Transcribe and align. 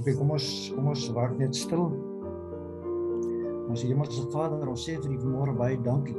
Okay, 0.00 0.14
kom 0.16 0.30
ons 0.32 0.44
kom 0.72 0.86
ons 0.88 1.02
raak 1.12 1.34
net 1.36 1.52
stil. 1.58 1.90
Ons 3.68 3.82
Hemelse 3.84 4.22
Vader, 4.32 4.62
ons 4.72 4.84
sê 4.86 4.94
vir 4.96 5.12
U 5.12 5.18
vanmôre 5.26 5.52
baie 5.58 5.76
dankie 5.84 6.16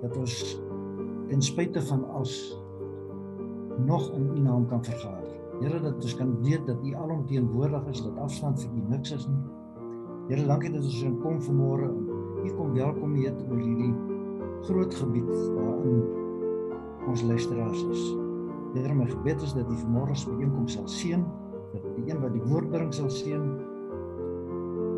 dat 0.00 0.16
ons 0.16 0.36
ten 1.28 1.44
spyte 1.44 1.82
van 1.90 2.06
alles 2.16 2.32
nog 3.84 4.08
in 4.16 4.24
U 4.32 4.46
naam 4.46 4.64
kan 4.72 4.80
vergader. 4.88 5.36
Here 5.58 5.82
dat 5.84 6.00
ons 6.00 6.16
kan 6.16 6.32
weet 6.46 6.64
dat 6.70 6.80
U 6.80 6.94
alomteenwoordig 7.02 7.92
is, 7.92 8.00
dat 8.06 8.24
afstand 8.24 8.64
vir 8.64 8.72
U 8.72 8.86
niks 8.94 9.12
is 9.18 9.28
nie. 9.28 9.44
Here, 10.32 10.48
dankie 10.48 10.72
dat 10.72 10.88
ons 10.88 11.04
kan 11.04 11.20
kom 11.26 11.44
vanmôre. 11.50 11.92
U 12.40 12.56
kom 12.56 12.72
welkom 12.72 13.20
hier 13.20 13.36
oor 13.50 13.60
hierdie 13.60 13.92
groot 14.70 15.00
gebied 15.02 15.32
waarin 15.60 16.00
ons 17.12 17.28
luisteraars 17.28 17.84
is. 17.84 18.10
Here, 18.72 18.96
my 18.96 19.12
gebed 19.12 19.44
is 19.44 19.52
dat 19.60 19.68
U 19.68 19.82
vanmôre 19.84 20.16
se 20.16 20.32
bijeenkoms 20.32 20.80
sal 20.80 20.88
seën 20.88 21.32
die 22.04 22.12
een 22.12 22.20
wat 22.20 22.32
die 22.32 22.42
woord 22.42 22.68
bring 22.70 22.94
sal 22.94 23.10
seën 23.10 23.44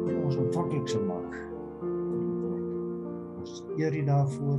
en 0.07 0.17
ons 0.25 0.37
ontvanklik 0.37 0.89
sal 0.91 1.05
maak. 1.07 1.35
Ons 3.39 3.65
eer 3.79 3.95
U 3.95 4.03
daarvoor 4.09 4.59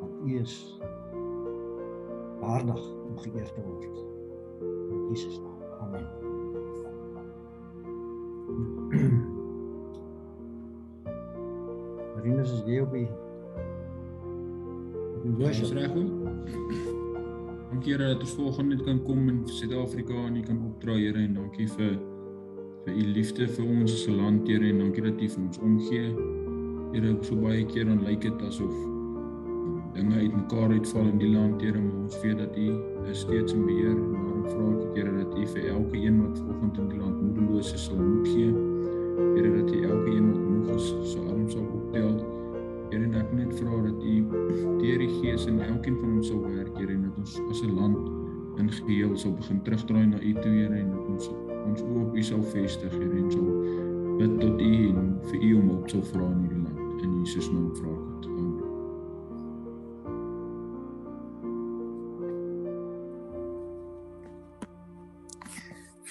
want 0.00 0.14
U 0.26 0.28
is 0.40 0.80
waardig 2.42 2.82
om 3.08 3.16
geëer 3.24 3.48
te 3.54 3.60
word. 3.64 3.94
In 4.92 5.08
Jesus 5.08 5.40
naam. 5.40 5.60
Amen. 5.86 6.06
Marinus 12.16 12.52
is 12.52 12.62
jy 12.68 12.80
op 12.84 12.92
die 12.92 13.08
Here 17.86 18.02
dat 18.02 18.20
ons 18.20 18.32
volgende 18.34 18.74
net 18.74 18.84
kan 18.84 18.96
kom 19.06 19.28
in 19.30 19.44
Suid-Afrika 19.46 20.14
en 20.26 20.36
U 20.36 20.40
kan 20.42 20.56
opdra 20.66 20.96
Here 20.98 21.20
en 21.22 21.36
dankie 21.38 21.68
vir 21.70 21.92
vir 22.82 22.96
U 22.98 23.04
liefde 23.14 23.46
vir 23.46 23.62
ons 23.62 23.92
as 23.94 24.08
'n 24.10 24.16
land 24.18 24.48
Here 24.50 24.70
en 24.70 24.80
dankie 24.82 25.04
dat 25.04 25.20
U 25.22 25.28
vir 25.28 25.42
ons 25.44 25.58
omgee. 25.58 26.08
Here, 26.92 27.14
so 27.22 27.36
baie 27.36 27.62
keer 27.64 27.86
dan 27.86 28.02
lyk 28.02 28.26
dit 28.26 28.42
asof 28.42 28.74
dinge 29.94 30.18
uitmekaar 30.18 30.74
uitval 30.74 31.06
in 31.12 31.18
die 31.18 31.30
land 31.30 31.62
Here, 31.62 31.78
maar 31.78 32.02
ons 32.02 32.20
weet 32.22 32.38
dat 32.38 32.58
U 32.58 32.66
is 33.10 33.20
steeds 33.20 33.52
in 33.52 33.64
beheer 33.66 33.94
en 33.94 34.12
daarom 34.12 34.48
vra 34.50 34.66
ek 34.82 34.96
Here 34.96 35.12
dat 35.22 35.38
U 35.38 35.46
vir 35.46 35.68
elke 35.70 35.96
een 35.96 36.22
wat 36.22 36.38
vanoggend 36.38 36.78
in 36.78 36.88
die 36.88 36.98
land 36.98 37.22
moedeloos 37.22 37.72
is 37.72 37.84
sal 37.84 38.02
moed 38.02 38.26
gee. 38.26 38.50
Here 39.36 39.62
dat 39.62 39.70
U 39.70 39.82
elke 39.82 40.10
een 40.10 40.32
wat 40.32 40.42
moeg 40.42 40.74
is 40.74 40.90
sal 41.12 41.30
arms 41.30 41.52
sal 41.52 41.62
optel. 41.62 42.35
Here, 42.90 43.02
en 43.02 43.14
ek 43.18 43.32
net 43.34 43.50
vra 43.58 43.80
dat 43.82 43.98
U 43.98 44.14
deur 44.78 45.00
die 45.02 45.08
Gees 45.18 45.46
in 45.50 45.58
elkeen 45.60 45.96
van 45.98 46.12
ons 46.20 46.28
sal 46.30 46.42
werk, 46.44 46.76
Here, 46.78 46.92
en 46.94 47.08
dat 47.08 47.16
ons 47.18 47.40
as 47.50 47.62
'n 47.62 47.74
land 47.74 47.98
in 48.60 48.70
geheel 48.70 49.16
sal 49.18 49.34
begin 49.34 49.62
terugdraai 49.62 50.06
na 50.06 50.20
U 50.22 50.32
toe, 50.32 50.52
Here, 50.52 50.78
en 50.78 50.90
dat 50.90 51.08
ons 51.08 51.28
ons 51.66 51.82
oë 51.82 52.02
op 52.06 52.14
U 52.14 52.22
sal 52.22 52.42
vestig, 52.42 52.92
Here, 52.92 53.16
en 53.18 53.30
sal 53.30 53.48
bid 54.18 54.40
tot 54.40 54.60
U 54.60 54.72
en 54.88 55.18
vir 55.30 55.40
U 55.42 55.54
om 55.58 55.68
hulp 55.68 55.88
sal 55.90 56.04
vra 56.12 56.30
in 56.30 56.40
hierdie 56.44 56.62
land. 56.62 57.02
In 57.02 57.18
Jesus 57.24 57.50
naam 57.50 57.74
vra 57.76 57.90
ek 57.90 58.22
dit. 58.22 58.30
Amen. 58.30 58.62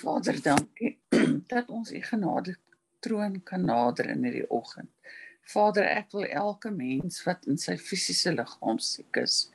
Vader, 0.04 0.42
dankie 0.42 0.98
dat 1.54 1.70
ons 1.70 1.92
u 1.92 2.02
genade 2.02 2.58
troon 3.00 3.40
kan 3.44 3.66
nader 3.66 4.10
in 4.10 4.24
hierdie 4.24 4.50
oggend. 4.50 4.92
Vader, 5.46 5.86
ek 5.86 6.10
wil 6.16 6.26
elke 6.26 6.72
mens 6.74 7.20
wat 7.26 7.44
in 7.46 7.60
sy 7.62 7.76
fisiese 7.78 8.32
liggaam 8.34 8.80
siek 8.82 9.20
is, 9.22 9.52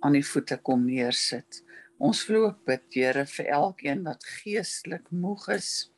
aan 0.00 0.16
die 0.16 0.24
voete 0.24 0.56
kom 0.64 0.86
neersit. 0.88 1.60
Ons 2.00 2.22
glo 2.28 2.54
bid, 2.68 2.86
Here, 2.94 3.24
vir 3.28 3.50
elkeen 3.58 4.04
wat 4.06 4.24
geestelik 4.38 5.10
moeg 5.12 5.44
is 5.52 5.90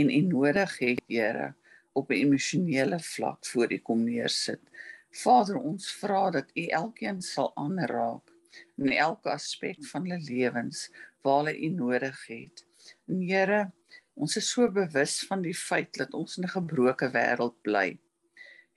en 0.00 0.08
u 0.12 0.20
nodig 0.30 0.72
het, 0.80 1.02
Here, 1.12 1.50
op 1.92 2.10
'n 2.10 2.22
emosionele 2.22 3.00
vlak 3.00 3.44
voor 3.52 3.72
u 3.72 3.78
kom 3.78 4.04
neersit. 4.04 4.64
Vader, 5.12 5.56
ons 5.56 5.92
vra 6.00 6.30
dat 6.30 6.48
u 6.56 6.64
elkeen 6.66 7.20
sal 7.22 7.52
aanraak 7.56 8.32
in 8.78 8.92
elke 8.92 9.30
aspek 9.30 9.84
van 9.92 10.08
hulle 10.08 10.24
lewens 10.24 10.88
waar 11.22 11.44
hulle 11.44 11.58
u 11.58 11.68
nodig 11.68 12.26
het. 12.26 12.64
En 13.08 13.20
Here, 13.20 13.72
ons 14.14 14.36
is 14.36 14.50
so 14.50 14.72
bewus 14.72 15.20
van 15.28 15.42
die 15.42 15.54
feit 15.54 15.92
dat 15.96 16.14
ons 16.14 16.36
in 16.36 16.44
'n 16.44 16.56
gebroke 16.56 17.12
wêreld 17.12 17.60
bly 17.62 17.98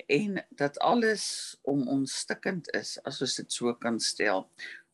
en 0.09 0.41
dat 0.49 0.79
alles 0.79 1.25
om 1.61 1.87
ons 1.87 2.19
stikkend 2.25 2.69
is 2.77 2.97
as 3.05 3.21
ons 3.21 3.35
dit 3.41 3.53
so 3.53 3.73
kan 3.83 3.99
stel 4.01 4.47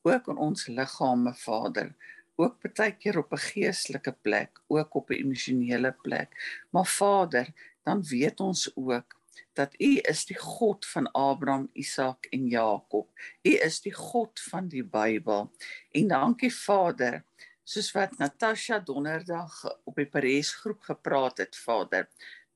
ook 0.06 0.28
in 0.34 0.42
ons 0.48 0.68
liggame 0.68 1.34
Vader 1.40 1.94
ook 2.36 2.59
baie 2.66 2.92
keer 3.00 3.22
op 3.24 3.31
'n 3.34 3.46
geestelike 3.50 4.16
plek 4.28 4.62
ook 4.68 4.96
op 4.96 5.09
'n 5.09 5.22
emosionele 5.24 5.92
plek 6.03 6.36
maar 6.72 6.86
Vader 6.86 7.53
dan 7.84 8.03
weet 8.03 8.40
ons 8.40 8.72
ook 8.76 9.16
dat 9.56 9.74
U 9.80 10.00
is 10.03 10.26
die 10.26 10.38
God 10.38 10.86
van 10.86 11.12
Abraham, 11.12 11.70
Isak 11.74 12.26
en 12.26 12.47
Jakob. 12.47 13.09
U 13.42 13.52
is 13.52 13.82
die 13.82 13.94
God 13.94 14.40
van 14.50 14.68
die 14.68 14.84
Bybel. 14.84 15.52
En 15.92 16.08
dankie 16.08 16.52
Vader, 16.53 17.24
soos 17.64 17.92
wat 17.96 18.18
Natasha 18.20 18.80
Donderdag 18.80 19.56
op 19.84 19.96
die 19.96 20.09
Paris 20.09 20.53
groep 20.62 20.82
gepraat 20.82 21.38
het, 21.38 21.56
Vader, 21.56 22.09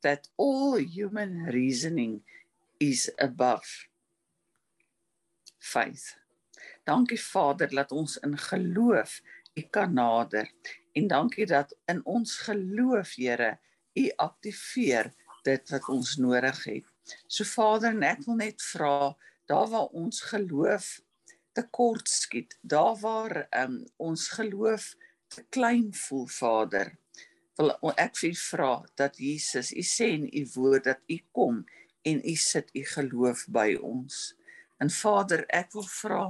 that 0.03 0.30
all 0.36 0.78
human 0.80 1.47
reasoning 1.52 2.20
is 2.79 3.09
above 3.19 3.88
faith. 5.57 6.16
Dankie 6.88 7.19
Vader 7.22 7.69
dat 7.69 7.91
ons 7.91 8.17
in 8.17 8.38
geloof 8.38 9.19
U 9.53 9.62
kan 9.69 9.94
nader 9.94 10.47
en 10.94 11.07
dankie 11.07 11.45
dat 11.45 11.75
in 11.91 12.00
ons 12.06 12.38
geloof 12.47 13.16
Here 13.19 13.57
U 13.94 14.06
aktiveer 14.16 15.12
dit 15.44 15.69
wat 15.69 15.90
ons 15.90 16.16
nodig 16.17 16.63
het. 16.63 16.88
So 17.28 17.44
Vader, 17.44 17.95
ek 18.06 18.23
wil 18.28 18.40
net 18.40 18.63
vra 18.63 19.16
daar 19.50 19.69
waar 19.72 19.91
ons 19.97 20.22
geloof 20.29 21.00
tekort 21.57 22.09
skiet, 22.09 22.57
daar 22.61 22.96
waar 23.01 23.47
um, 23.63 23.81
ons 23.97 24.28
geloof 24.38 24.94
te 25.28 25.44
klein 25.50 25.90
voel 25.94 26.28
Vader, 26.28 26.94
wil 27.57 27.73
ek 27.97 28.16
vir 28.22 28.38
vra 28.38 28.73
dat 29.00 29.17
Jesus, 29.19 29.73
u 29.73 29.84
sê 29.84 30.11
in 30.16 30.28
u 30.29 30.46
woord 30.53 30.85
dat 30.88 31.01
u 31.09 31.17
kom 31.35 31.63
en 32.09 32.22
u 32.25 32.36
sit 32.36 32.70
u 32.74 32.84
geloof 32.96 33.46
by 33.47 33.78
ons. 33.81 34.34
En 34.78 34.90
Vader, 34.90 35.46
ek 35.47 35.74
wil 35.78 35.88
vra 36.02 36.24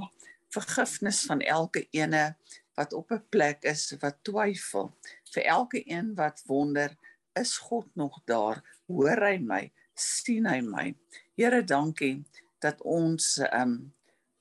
vergifnis 0.50 1.22
van 1.30 1.40
elke 1.40 1.86
ene 1.96 2.34
wat 2.78 2.92
op 2.92 3.12
'n 3.12 3.24
plek 3.28 3.62
is 3.62 3.94
wat 4.00 4.22
twyfel. 4.22 4.92
Vir 5.32 5.44
elke 5.44 5.82
een 5.86 6.14
wat 6.14 6.42
wonder, 6.46 6.96
is 7.32 7.56
God 7.56 7.86
nog 7.94 8.20
daar? 8.24 8.62
Hoor 8.86 9.20
hy 9.26 9.38
my? 9.38 9.72
sien 10.00 10.46
hy 10.46 10.60
my? 10.64 10.94
Here, 11.38 11.62
dankie 11.64 12.24
dat 12.60 12.80
ons 12.82 13.38
um 13.52 13.92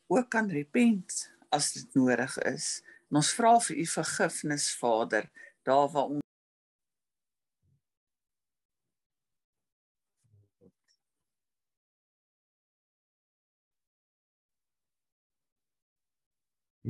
ook 0.09 0.29
kan 0.33 0.49
repent 0.49 1.29
as 1.53 1.71
dit 1.73 1.93
nodig 1.93 2.37
is. 2.49 2.79
En 3.09 3.21
ons 3.21 3.33
vra 3.37 3.55
vir 3.67 3.77
u 3.83 3.85
vergifnis, 3.85 4.69
Vader, 4.79 5.29
daar 5.67 5.89
waar 5.93 6.15
ons 6.15 6.28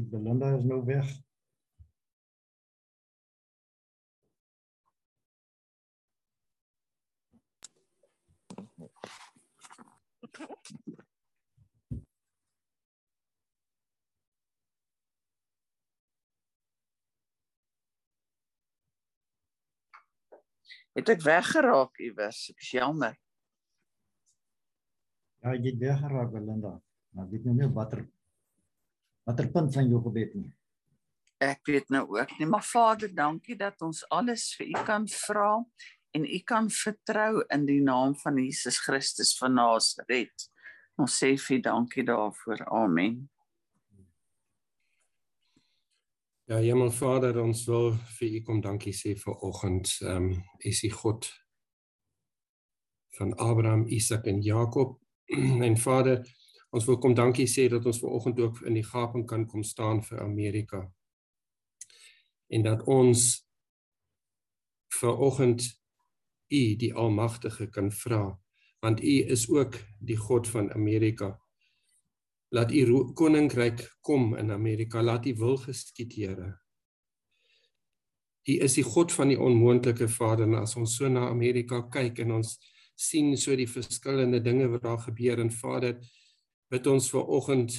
Belinda 0.08 0.56
is 0.58 0.64
nou 0.64 0.84
weg. 0.86 1.10
het 21.00 21.10
ek 21.16 21.26
weggeraak 21.26 22.00
iewers. 22.04 22.50
Ek 22.52 22.62
is 22.64 22.72
jammer. 22.76 23.16
Ja, 25.40 25.56
jy 25.56 25.72
het 25.72 25.82
weggeraak 25.82 26.32
Belinda. 26.34 26.76
Maar 27.16 27.26
ek 27.26 27.36
weet 27.36 27.46
nou 27.48 27.56
nie 27.58 27.70
watter 27.74 28.04
watter 29.30 29.50
punt 29.54 29.74
van 29.74 29.90
jou 29.90 30.02
gebed 30.08 30.34
nie. 30.34 30.50
Ek 31.40 31.62
weet 31.70 31.92
nou 31.94 32.04
ook 32.18 32.32
nie, 32.40 32.48
maar 32.50 32.66
Vader, 32.66 33.12
dankie 33.16 33.56
dat 33.56 33.80
ons 33.86 34.02
alles 34.12 34.50
vir 34.58 34.74
U 34.74 34.86
kan 34.88 35.08
vra 35.08 35.52
en 36.18 36.26
U 36.26 36.40
kan 36.44 36.70
vertrou 36.74 37.44
in 37.54 37.68
die 37.70 37.82
naam 37.86 38.16
van 38.24 38.40
Jesus 38.42 38.82
Christus 38.84 39.36
van 39.40 39.56
Nasaret. 39.56 40.50
Ons 41.00 41.20
sê 41.22 41.36
vir 41.38 41.60
U 41.60 41.62
dankie 41.70 42.04
daarvoor. 42.04 42.66
Amen. 42.76 43.22
Ja, 46.50 46.58
Hemel 46.58 46.92
Vader, 46.92 47.38
ons 47.40 47.62
wil 47.70 47.94
vir 48.18 48.40
U 48.40 48.42
kom 48.48 48.64
dankie 48.66 48.96
sê 48.98 49.14
vir 49.16 49.46
oggend. 49.46 49.94
Ehm 50.02 50.32
um, 50.34 50.42
is 50.66 50.82
U 50.84 50.90
God 50.90 51.30
van 53.20 53.36
Abraham, 53.38 53.86
Isak 53.88 54.26
en 54.26 54.42
Jakob. 54.42 54.98
En 55.68 55.78
Vader, 55.78 56.26
ons 56.70 56.86
wil 56.86 57.00
kom 57.02 57.16
dankie 57.18 57.48
sê 57.50 57.68
dat 57.72 57.86
ons 57.86 58.00
ver 58.02 58.14
oggend 58.14 58.40
ook 58.40 58.62
in 58.70 58.78
die 58.78 58.86
gaping 58.86 59.26
kan 59.28 59.46
kom 59.50 59.64
staan 59.64 60.04
vir 60.06 60.22
Amerika. 60.22 60.84
En 62.50 62.64
dat 62.66 62.86
ons 62.88 63.26
ver 65.00 65.18
oggend 65.18 65.66
U 66.50 66.62
die 66.82 66.94
Almagtige 66.94 67.68
kan 67.70 67.92
vra, 67.94 68.24
want 68.82 69.04
U 69.04 69.16
is 69.30 69.46
ook 69.50 69.76
die 70.00 70.18
God 70.18 70.48
van 70.48 70.72
Amerika. 70.74 71.36
Laat 72.50 72.72
U 72.74 73.14
koninkryk 73.14 73.84
kom 74.02 74.34
in 74.38 74.52
Amerika, 74.52 75.02
laat 75.02 75.28
U 75.30 75.36
wil 75.36 75.58
geskied, 75.58 76.16
Here. 76.18 76.58
U 78.50 78.54
is 78.66 78.74
die 78.80 78.84
God 78.84 79.14
van 79.14 79.30
die 79.30 79.38
onmoontlike 79.38 80.08
Vader 80.10 80.48
en 80.48 80.62
as 80.64 80.74
ons 80.80 80.96
so 80.98 81.10
na 81.10 81.28
Amerika 81.30 81.84
kyk 81.94 82.24
en 82.24 82.40
ons 82.40 82.56
sien 83.00 83.36
so 83.38 83.56
die 83.56 83.70
verskillende 83.70 84.42
dinge 84.42 84.68
wat 84.72 84.88
daar 84.88 85.02
gebeur 85.04 85.42
en 85.44 85.52
Vader 85.54 86.00
bid 86.70 86.88
ons 86.88 87.10
ver 87.12 87.26
oggend 87.38 87.78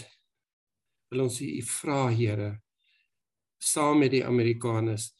wil 1.11 1.27
ons 1.27 1.41
u 1.43 1.49
vra 1.67 2.09
Here 2.15 2.51
saam 3.61 4.01
met 4.03 4.15
die 4.15 4.25
Amerikaners 4.27 5.11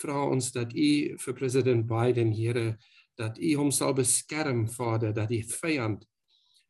vra 0.00 0.26
ons 0.28 0.50
dat 0.52 0.74
u 0.74 0.90
vir 1.22 1.38
president 1.38 1.86
Biden 1.88 2.32
Here 2.36 2.76
dat 3.16 3.38
u 3.38 3.54
hom 3.56 3.70
sal 3.72 3.94
beskerm 3.96 4.66
Vader 4.68 5.14
dat 5.16 5.32
die 5.32 5.44
vyand 5.44 6.04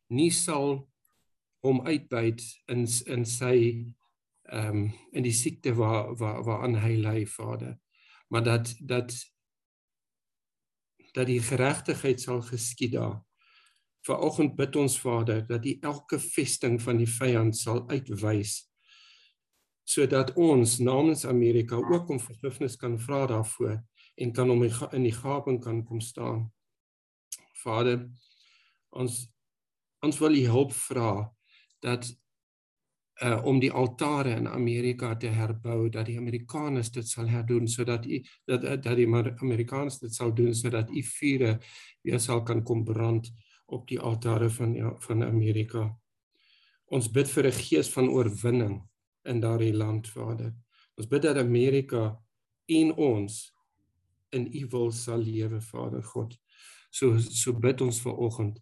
nie 0.07 0.31
sal 0.31 0.87
hom 1.65 1.81
uitbuit 1.87 2.43
in 2.71 2.85
in 3.07 3.25
sy 3.25 3.57
ehm 4.47 4.77
um, 4.77 4.83
in 5.11 5.25
die 5.25 5.35
siekte 5.35 5.73
waar 5.75 6.13
waar 6.15 6.43
waaraan 6.47 6.77
hy 6.79 6.93
ly 6.95 7.25
Vader 7.27 7.75
maar 8.31 8.43
dat 8.43 8.75
dat 8.79 9.11
dat 11.17 11.25
die 11.25 11.41
geregtigheid 11.41 12.21
sal 12.21 12.41
geskied 12.41 12.91
daar. 12.93 13.26
Vanoggend 14.07 14.55
bid 14.55 14.75
ons 14.79 14.99
Vader 14.99 15.43
dat 15.47 15.65
U 15.65 15.77
elke 15.81 16.19
vesting 16.19 16.79
van 16.81 17.01
die 17.01 17.09
vyand 17.09 17.57
sal 17.57 17.83
uitwys 17.91 18.63
sodat 19.87 20.33
ons 20.35 20.79
namens 20.83 21.23
Amerika 21.25 21.77
ook 21.79 22.09
om 22.11 22.19
vergifnis 22.19 22.75
kan 22.75 22.97
vra 22.99 23.21
daarvoor 23.31 23.77
en 24.19 24.31
kan 24.35 24.49
om 24.51 24.65
in 24.67 25.05
die 25.05 25.15
gaping 25.15 25.61
kan 25.63 25.83
kom 25.87 26.01
staan. 26.03 26.49
Vader, 27.63 28.03
ons 28.89 29.27
ons 30.03 30.19
wil 30.19 30.35
U 30.35 30.43
hulp 30.51 30.73
vra 30.75 31.11
dat 31.79 32.09
uh 33.23 33.39
om 33.49 33.59
die 33.59 33.71
altare 33.71 34.35
in 34.37 34.47
Amerika 34.47 35.15
te 35.17 35.29
herbou 35.33 35.89
dat 35.89 36.05
die 36.05 36.17
Amerikaners 36.19 36.91
dit 36.93 37.07
sal 37.07 37.27
herdoen 37.27 37.65
sodat 37.67 38.05
u 38.05 38.19
dat 38.45 38.61
dat 38.61 38.95
die 38.95 39.07
Amerikaners 39.07 39.97
dit 39.99 40.13
sal 40.13 40.33
doen 40.33 40.53
sodat 40.53 40.89
u 40.89 41.01
vure 41.03 41.57
weer 42.03 42.19
sal 42.19 42.43
kan 42.43 42.61
kom 42.63 42.83
brand 42.85 43.31
op 43.67 43.87
die 43.87 43.99
altare 43.99 44.49
van 44.49 44.73
ja, 44.73 44.93
van 44.99 45.23
Amerika. 45.23 45.89
Ons 46.85 47.11
bid 47.11 47.29
vir 47.29 47.47
'n 47.47 47.59
gees 47.59 47.89
van 47.89 48.09
oorwinning 48.09 48.81
in 49.23 49.39
daardie 49.39 49.73
land, 49.73 50.07
Vader. 50.07 50.55
Ons 50.95 51.07
bid 51.07 51.21
dat 51.21 51.37
Amerika 51.37 52.19
en 52.65 52.93
ons 52.95 53.53
in 54.29 54.47
u 54.53 54.67
wil 54.67 54.91
sal 54.91 55.19
lewe, 55.19 55.61
Vader 55.61 56.03
God. 56.03 56.37
So 56.89 57.17
so 57.19 57.53
bid 57.53 57.81
ons 57.81 58.01
ver 58.01 58.15
oggend 58.15 58.59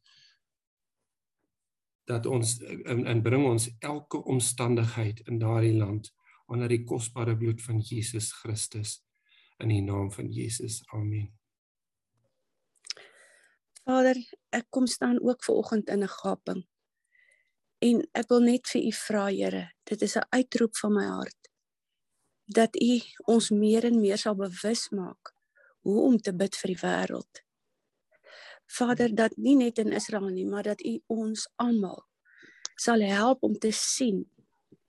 dat 2.06 2.26
ons 2.26 2.60
en, 2.62 3.06
en 3.06 3.22
bring 3.22 3.46
ons 3.46 3.70
elke 3.80 4.24
omstandigheid 4.24 5.24
in 5.30 5.40
daardie 5.40 5.78
land 5.78 6.12
onder 6.46 6.70
die 6.70 6.84
kosbare 6.84 7.38
bloed 7.38 7.62
van 7.62 7.80
Jesus 7.82 8.32
Christus 8.32 9.00
in 9.58 9.70
die 9.74 9.82
naam 9.82 10.12
van 10.12 10.30
Jesus. 10.32 10.84
Amen. 10.94 11.45
Vader, 13.86 14.18
ek 14.50 14.66
kom 14.70 14.88
staan 14.90 15.22
ook 15.22 15.44
ver 15.46 15.56
oggend 15.56 15.90
in 15.90 16.04
'n 16.04 16.08
gaping. 16.08 16.66
En 17.80 18.08
ek 18.14 18.28
wil 18.30 18.42
net 18.42 18.68
vir 18.68 18.82
u 18.82 18.92
vra, 18.92 19.26
Here, 19.30 19.72
dit 19.84 20.02
is 20.02 20.16
'n 20.18 20.28
uitroep 20.30 20.76
van 20.76 20.94
my 20.94 21.06
hart 21.06 21.50
dat 22.46 22.76
u 22.82 23.02
ons 23.26 23.50
meer 23.50 23.86
en 23.86 24.00
meer 24.00 24.18
sal 24.18 24.36
bewus 24.36 24.90
maak 24.90 25.34
hoe 25.82 26.02
om 26.02 26.18
te 26.18 26.34
bid 26.34 26.56
vir 26.56 26.74
die 26.74 26.82
wêreld. 26.82 27.42
Vader 28.66 29.16
dat 29.16 29.38
nie 29.38 29.56
net 29.56 29.78
in 29.78 29.94
Israel 29.94 30.32
nie, 30.34 30.46
maar 30.46 30.64
dat 30.64 30.82
U 30.82 31.00
ons 31.14 31.46
almal 31.62 32.06
sal 32.76 33.00
help 33.06 33.44
om 33.44 33.54
te 33.56 33.72
sien 33.72 34.26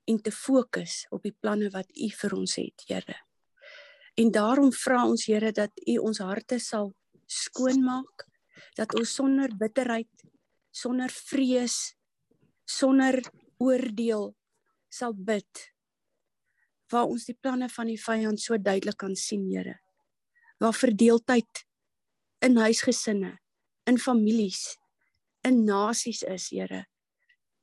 en 0.04 0.20
te 0.22 0.32
fokus 0.32 1.04
op 1.10 1.22
die 1.22 1.34
planne 1.40 1.69
wat 1.70 1.90
U 1.93 2.08
vir 2.20 2.34
ons 2.34 2.56
het, 2.56 2.87
Here. 2.88 3.19
En 4.16 4.32
daarom 4.32 4.72
vra 4.72 5.04
ons 5.06 5.26
Here 5.26 5.52
dat 5.52 5.70
U 5.87 5.98
ons 6.08 6.19
harte 6.19 6.58
sal 6.58 6.94
skoonmaak, 7.26 8.25
dat 8.76 8.94
ons 8.99 9.14
sonder 9.14 9.53
bitterheid, 9.56 10.11
sonder 10.70 11.12
vrees, 11.12 11.97
sonder 12.67 13.20
oordeel 13.62 14.32
sal 14.93 15.14
bid. 15.14 15.64
Waar 16.93 17.11
ons 17.11 17.26
die 17.26 17.37
planne 17.38 17.69
van 17.73 17.91
die 17.91 18.00
vyand 18.00 18.41
so 18.41 18.58
duidelik 18.58 18.99
kan 19.00 19.17
sien, 19.19 19.47
Here. 19.50 19.79
Waar 20.61 20.76
verdeeldheid 20.76 21.64
in 22.44 22.56
huisgesinne 22.56 23.37
in 23.87 23.99
families, 23.99 24.76
in 25.47 25.64
nasies 25.64 26.23
is, 26.26 26.50
Here. 26.50 26.85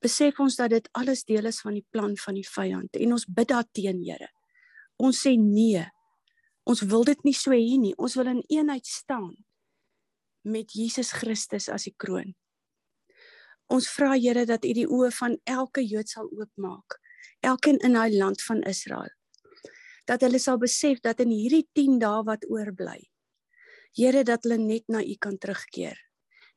Besef 0.04 0.40
ons 0.44 0.56
dat 0.60 0.72
dit 0.72 0.88
alles 1.00 1.24
deel 1.28 1.48
is 1.48 1.62
van 1.64 1.78
die 1.78 1.86
plan 1.92 2.16
van 2.20 2.36
die 2.36 2.48
vyand 2.48 3.00
en 3.00 3.16
ons 3.16 3.28
bid 3.28 3.52
daarteen, 3.52 4.02
Here. 4.04 4.30
Ons 5.04 5.24
sê 5.26 5.36
nee. 5.40 5.84
Ons 6.70 6.84
wil 6.88 7.04
dit 7.08 7.26
nie 7.28 7.36
so 7.36 7.52
hê 7.52 7.78
nie. 7.80 7.92
Ons 8.00 8.16
wil 8.16 8.30
in 8.32 8.44
eenheid 8.48 8.88
staan 8.88 9.34
met 10.44 10.72
Jesus 10.72 11.12
Christus 11.16 11.70
as 11.70 11.88
die 11.88 11.96
kroon. 11.98 12.36
Ons 13.72 13.90
vra 13.90 14.14
Here 14.16 14.46
dat 14.46 14.66
U 14.68 14.74
die 14.76 14.88
oë 14.88 15.12
van 15.18 15.38
elke 15.50 15.84
Jood 15.84 16.12
sal 16.12 16.30
oopmaak, 16.32 17.00
elkeen 17.42 17.80
in 17.84 17.98
daai 17.98 18.14
land 18.16 18.44
van 18.44 18.64
Israel. 18.70 19.12
Dat 20.06 20.22
hulle 20.22 20.40
sal 20.40 20.60
besef 20.60 21.00
dat 21.02 21.24
in 21.24 21.32
hierdie 21.32 21.66
10 21.74 22.00
dae 22.04 22.24
wat 22.28 22.48
oorbly, 22.52 23.00
Here 23.96 24.24
dat 24.24 24.44
hulle 24.44 24.58
net 24.58 24.90
na 24.90 25.04
U 25.04 25.16
kan 25.22 25.38
terugkeer 25.38 26.00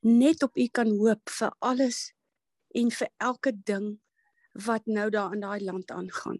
net 0.07 0.43
op 0.43 0.57
U 0.57 0.67
kan 0.69 0.91
hoop 0.99 1.31
vir 1.39 1.55
alles 1.59 2.13
en 2.75 2.91
vir 2.95 3.09
elke 3.19 3.53
ding 3.53 3.97
wat 4.67 4.87
nou 4.87 5.09
daar 5.11 5.35
in 5.35 5.43
daai 5.43 5.61
land 5.65 5.91
aangaan. 5.91 6.39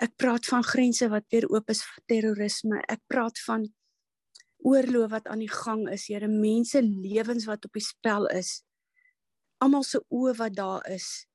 Ek 0.00 0.16
praat 0.16 0.46
van 0.48 0.64
grense 0.64 1.08
wat 1.12 1.28
weer 1.30 1.46
oop 1.52 1.70
is 1.70 1.82
vir 1.84 2.02
terrorisme. 2.08 2.80
Ek 2.88 3.00
praat 3.06 3.38
van 3.46 3.68
oorlog 4.62 5.10
wat 5.10 5.26
aan 5.26 5.42
die 5.42 5.50
gang 5.50 5.88
is, 5.88 6.08
Here, 6.08 6.28
mense 6.28 6.82
lewens 6.82 7.46
wat 7.48 7.64
op 7.64 7.72
die 7.72 7.84
spel 7.84 8.26
is. 8.26 8.62
Almal 9.60 9.84
se 9.84 10.00
oë 10.08 10.34
wat 10.38 10.54
daar 10.56 10.86
is. 10.90 11.26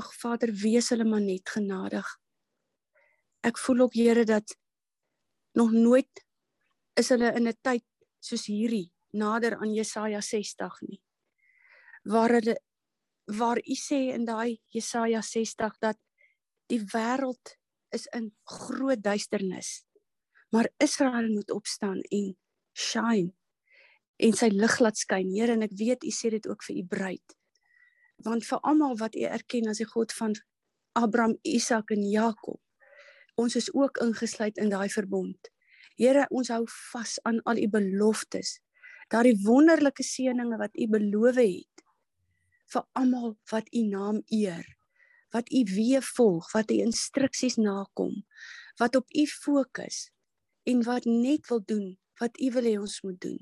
Ag 0.00 0.12
Vader, 0.14 0.52
wees 0.52 0.90
hulle 0.92 1.04
maar 1.04 1.24
net 1.24 1.48
genadig. 1.48 2.06
Ek 3.44 3.58
voel 3.58 3.86
ook 3.86 3.94
Here 3.94 4.24
dat 4.24 4.56
nog 5.56 5.72
nooit 5.72 6.24
is 6.94 7.08
hulle 7.08 7.32
in 7.36 7.48
'n 7.48 7.56
tyd 7.62 7.84
soos 8.20 8.46
hierdie 8.46 8.92
nader 9.12 9.56
aan 9.56 9.74
Jesaja 9.74 10.20
60 10.20 10.80
nie. 10.88 11.00
Waar 12.04 12.30
hulle 12.30 12.56
waar 13.38 13.58
u 13.58 13.74
sê 13.74 14.12
in 14.14 14.24
daai 14.24 14.60
Jesaja 14.68 15.22
60 15.22 15.78
dat 15.78 15.98
die 16.66 16.80
wêreld 16.94 17.56
is 17.90 18.06
in 18.06 18.30
groot 18.44 19.02
duisternis. 19.02 19.84
Maar 20.50 20.70
Israel 20.78 21.28
moet 21.28 21.50
opstaan 21.50 22.00
en 22.00 22.36
shine 22.72 23.32
en 24.20 24.32
sy 24.36 24.50
lig 24.52 24.78
laat 24.84 24.98
skyn. 25.00 25.30
Here, 25.32 25.54
en 25.54 25.64
ek 25.64 25.76
weet 25.78 26.04
u 26.04 26.10
sê 26.12 26.28
dit 26.34 26.46
ook 26.48 26.64
vir 26.66 26.76
u 26.76 26.84
bruid. 26.84 27.36
Want 28.20 28.44
vir 28.44 28.60
almal 28.68 28.98
wat 29.00 29.14
u 29.16 29.22
erken 29.24 29.70
as 29.70 29.80
die 29.80 29.88
God 29.88 30.12
van 30.12 30.34
Abraham, 30.98 31.38
Isak 31.42 31.94
en 31.94 32.02
Jakob, 32.04 32.60
ons 33.40 33.56
is 33.56 33.70
ook 33.72 34.02
ingesluit 34.04 34.58
in 34.60 34.68
daai 34.68 34.90
verbond. 34.92 35.48
Here, 35.96 36.26
ons 36.28 36.50
hou 36.52 36.66
vas 36.66 37.16
aan 37.24 37.40
al 37.48 37.62
u 37.62 37.68
beloftes 37.72 38.58
daardie 39.10 39.38
wonderlike 39.42 40.04
seëninge 40.06 40.58
wat 40.60 40.76
u 40.78 40.86
beloof 40.90 41.40
het 41.40 41.84
vir 42.70 42.84
almal 42.98 43.34
wat 43.50 43.66
u 43.74 43.82
naam 43.90 44.20
eer 44.30 44.66
wat 45.34 45.50
u 45.50 45.64
weë 45.66 46.02
volg 46.12 46.50
wat 46.54 46.70
u 46.70 46.78
instruksies 46.84 47.58
nakom 47.58 48.14
wat 48.78 48.98
op 49.00 49.10
u 49.10 49.26
fokus 49.32 49.98
en 50.68 50.82
wat 50.84 51.04
net 51.04 51.48
wil 51.48 51.62
doen 51.64 51.98
wat 52.20 52.40
u 52.40 52.50
wil 52.52 52.66
hê 52.68 52.76
ons 52.80 53.00
moet 53.02 53.20
doen. 53.20 53.40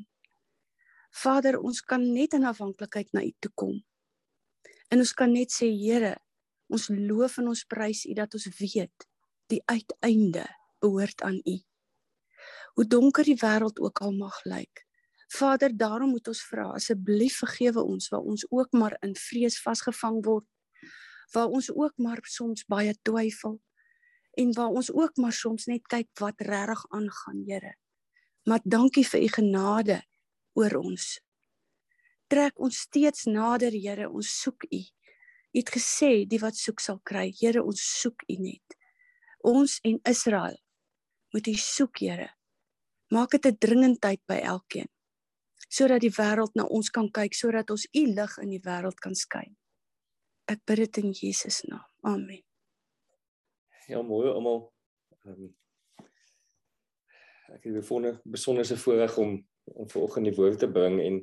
Vader 1.11 1.59
ons 1.59 1.81
kan 1.83 2.03
net 2.15 2.35
in 2.37 2.47
afhanklikheid 2.47 3.13
na 3.13 3.25
u 3.27 3.33
toe 3.43 3.51
kom. 3.55 3.77
En 4.89 5.03
ons 5.03 5.13
kan 5.13 5.33
net 5.33 5.53
sê 5.53 5.71
Here 5.75 6.15
ons 6.69 6.89
loof 6.93 7.39
en 7.41 7.49
ons 7.49 7.65
prys 7.65 8.05
u 8.07 8.15
dat 8.15 8.35
ons 8.37 8.49
weet 8.61 9.09
die 9.49 9.63
uiteinde 9.65 10.45
behoort 10.81 11.25
aan 11.25 11.41
u. 11.45 11.57
Hoe 12.77 12.87
donker 12.87 13.25
die 13.25 13.39
wêreld 13.41 13.81
ook 13.81 14.03
al 14.05 14.13
mag 14.13 14.37
lyk. 14.45 14.85
Vader, 15.29 15.73
daarom 15.77 16.13
moet 16.15 16.29
ons 16.29 16.43
vra, 16.49 16.71
asseblief 16.77 17.41
vergewe 17.43 17.83
ons 17.83 18.09
waar 18.13 18.25
ons 18.25 18.47
ook 18.49 18.73
maar 18.73 18.97
in 19.05 19.17
vrees 19.17 19.59
vasgevang 19.61 20.23
word, 20.25 20.47
waar 21.35 21.53
ons 21.53 21.69
ook 21.73 21.97
maar 22.01 22.23
soms 22.25 22.65
baie 22.69 22.95
twyfel 23.03 23.59
en 24.38 24.52
waar 24.54 24.75
ons 24.80 24.90
ook 24.95 25.16
maar 25.16 25.35
soms 25.35 25.66
net 25.66 25.87
kyk 25.90 26.09
wat 26.23 26.40
regtig 26.47 26.85
aangaan, 26.95 27.42
Here. 27.47 27.75
Maar 28.47 28.61
dankie 28.64 29.07
vir 29.07 29.23
u 29.23 29.28
genade 29.28 29.99
oor 30.54 30.76
ons. 30.78 31.18
Trek 32.30 32.59
ons 32.61 32.78
steeds 32.87 33.26
nader, 33.26 33.75
Here, 33.75 34.09
ons 34.09 34.30
soek 34.42 34.68
u. 34.71 34.83
U 35.52 35.59
het 35.59 35.73
gesê 35.75 36.12
die 36.28 36.40
wat 36.40 36.57
soek 36.57 36.80
sal 36.80 37.00
kry. 37.02 37.33
Here, 37.40 37.64
ons 37.64 37.83
soek 38.00 38.23
u 38.28 38.37
net. 38.38 38.78
Ons 39.42 39.78
en 39.83 39.99
Israel 40.09 40.59
moet 41.35 41.47
u 41.47 41.54
soek, 41.54 41.99
Here. 42.04 42.30
Maak 43.11 43.30
dit 43.30 43.47
'n 43.47 43.59
dringendheid 43.59 44.23
by 44.26 44.38
elkeen 44.45 44.88
sodat 45.68 46.00
die 46.00 46.12
wêreld 46.16 46.54
na 46.57 46.64
ons 46.64 46.90
kan 46.90 47.11
kyk, 47.12 47.37
sodat 47.37 47.71
ons 47.71 47.87
u 47.92 48.04
lig 48.09 48.37
in 48.42 48.50
die 48.57 48.64
wêreld 48.64 49.00
kan 49.04 49.14
skyn. 49.14 49.57
Ek 50.49 50.64
bid 50.64 50.85
dit 50.87 51.02
in 51.04 51.12
Jesus 51.12 51.62
naam. 51.68 51.85
Amen. 52.02 52.48
Ja, 53.88 54.02
mooi 54.04 54.28
almal. 54.28 54.66
Um, 55.25 55.47
ek 57.54 57.62
het 57.64 57.78
bevonden 57.78 58.18
besonderse 58.28 58.76
voorreg 58.76 59.14
om 59.18 59.38
om 59.68 59.88
vanoggend 59.88 60.28
die 60.28 60.35
woord 60.37 60.59
te 60.61 60.68
bring 60.73 60.99
en 61.00 61.16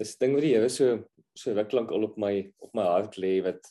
dis 0.00 0.12
ding 0.20 0.34
wat 0.36 0.44
die 0.44 0.52
Here 0.54 0.68
so 0.72 0.98
so 1.36 1.52
ruk 1.56 1.72
lank 1.76 1.92
al 1.92 2.04
op 2.04 2.18
my 2.20 2.32
op 2.64 2.76
my 2.76 2.84
hart 2.84 3.16
lê 3.20 3.38
wat 3.44 3.64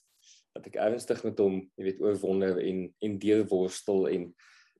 wat 0.58 0.70
ek 0.72 0.78
ernstig 0.82 1.22
met 1.26 1.42
hom, 1.42 1.60
jy 1.78 1.86
weet, 1.90 2.02
oorwonder 2.02 2.58
en 2.62 2.82
en 3.06 3.20
deurworstel 3.22 4.10
en 4.10 4.28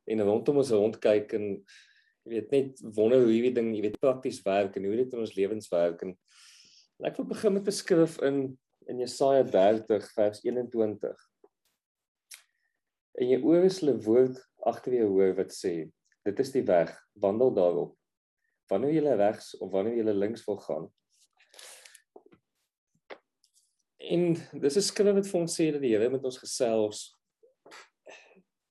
en 0.10 0.26
rondom 0.26 0.62
ons 0.64 0.74
rondkyk 0.74 1.38
en 1.38 1.48
jy 2.26 2.34
weet 2.34 2.58
net 2.58 2.84
wonder 2.98 3.22
hoe 3.28 3.34
hierdie 3.34 3.54
ding, 3.60 3.72
jy 3.78 3.86
weet, 3.86 4.02
prakties 4.02 4.42
werk 4.46 4.78
en 4.78 4.90
hoe 4.90 4.98
dit 5.04 5.14
in 5.14 5.26
ons 5.28 5.38
lewens 5.38 5.70
werk 5.74 6.02
en, 6.06 6.18
en 6.98 7.12
ek 7.12 7.22
wil 7.22 7.30
begin 7.36 7.58
met 7.60 7.70
'n 7.70 7.78
skrif 7.84 8.18
in 8.26 8.58
in 8.90 9.06
Jesaja 9.06 9.46
30 9.46 10.12
vers 10.18 10.42
21. 10.46 11.30
En 13.20 13.30
jy 13.30 13.40
oor 13.44 13.64
is 13.68 13.80
hulle 13.80 13.96
woord 14.04 14.42
agter 14.66 14.98
jou 15.00 15.10
hoor 15.14 15.36
wat 15.38 15.54
sê, 15.56 15.90
dit 16.26 16.40
is 16.40 16.52
die 16.52 16.66
weg, 16.68 16.92
wandel 17.22 17.54
daarop. 17.56 17.96
Wanneer 18.70 18.98
jy 18.98 19.16
regs 19.16 19.54
of 19.62 19.72
wanneer 19.72 20.02
jy 20.02 20.16
links 20.16 20.44
wil 20.48 20.58
gaan, 20.58 20.90
En 24.06 24.36
dis 24.62 24.78
'n 24.78 24.82
skrif 24.82 25.16
wat 25.18 25.28
vir 25.28 25.40
ons 25.42 25.56
sê 25.58 25.72
dat 25.72 25.82
die 25.82 25.94
Here 25.96 26.10
met 26.10 26.24
ons 26.24 26.38
gesels. 26.38 27.18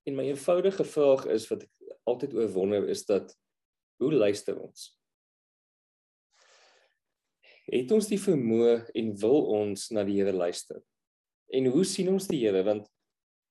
En 0.06 0.14
my 0.14 0.28
eenvoudige 0.30 0.84
vraag 0.84 1.26
is 1.26 1.48
wat 1.50 1.62
ek 1.62 1.70
altyd 2.06 2.34
oor 2.34 2.50
wonder 2.52 2.88
is 2.88 3.04
dat 3.04 3.34
hoe 3.98 4.12
luister 4.12 4.60
ons? 4.60 4.98
Het 7.66 7.90
ons 7.90 8.06
die 8.06 8.20
vermoë 8.20 8.90
en 8.94 9.16
wil 9.18 9.46
ons 9.58 9.90
na 9.90 10.04
die 10.04 10.20
Here 10.20 10.32
luister? 10.32 10.82
En 11.50 11.66
hoe 11.66 11.84
sien 11.84 12.08
ons 12.08 12.28
die 12.28 12.44
Here 12.44 12.62
want 12.62 12.86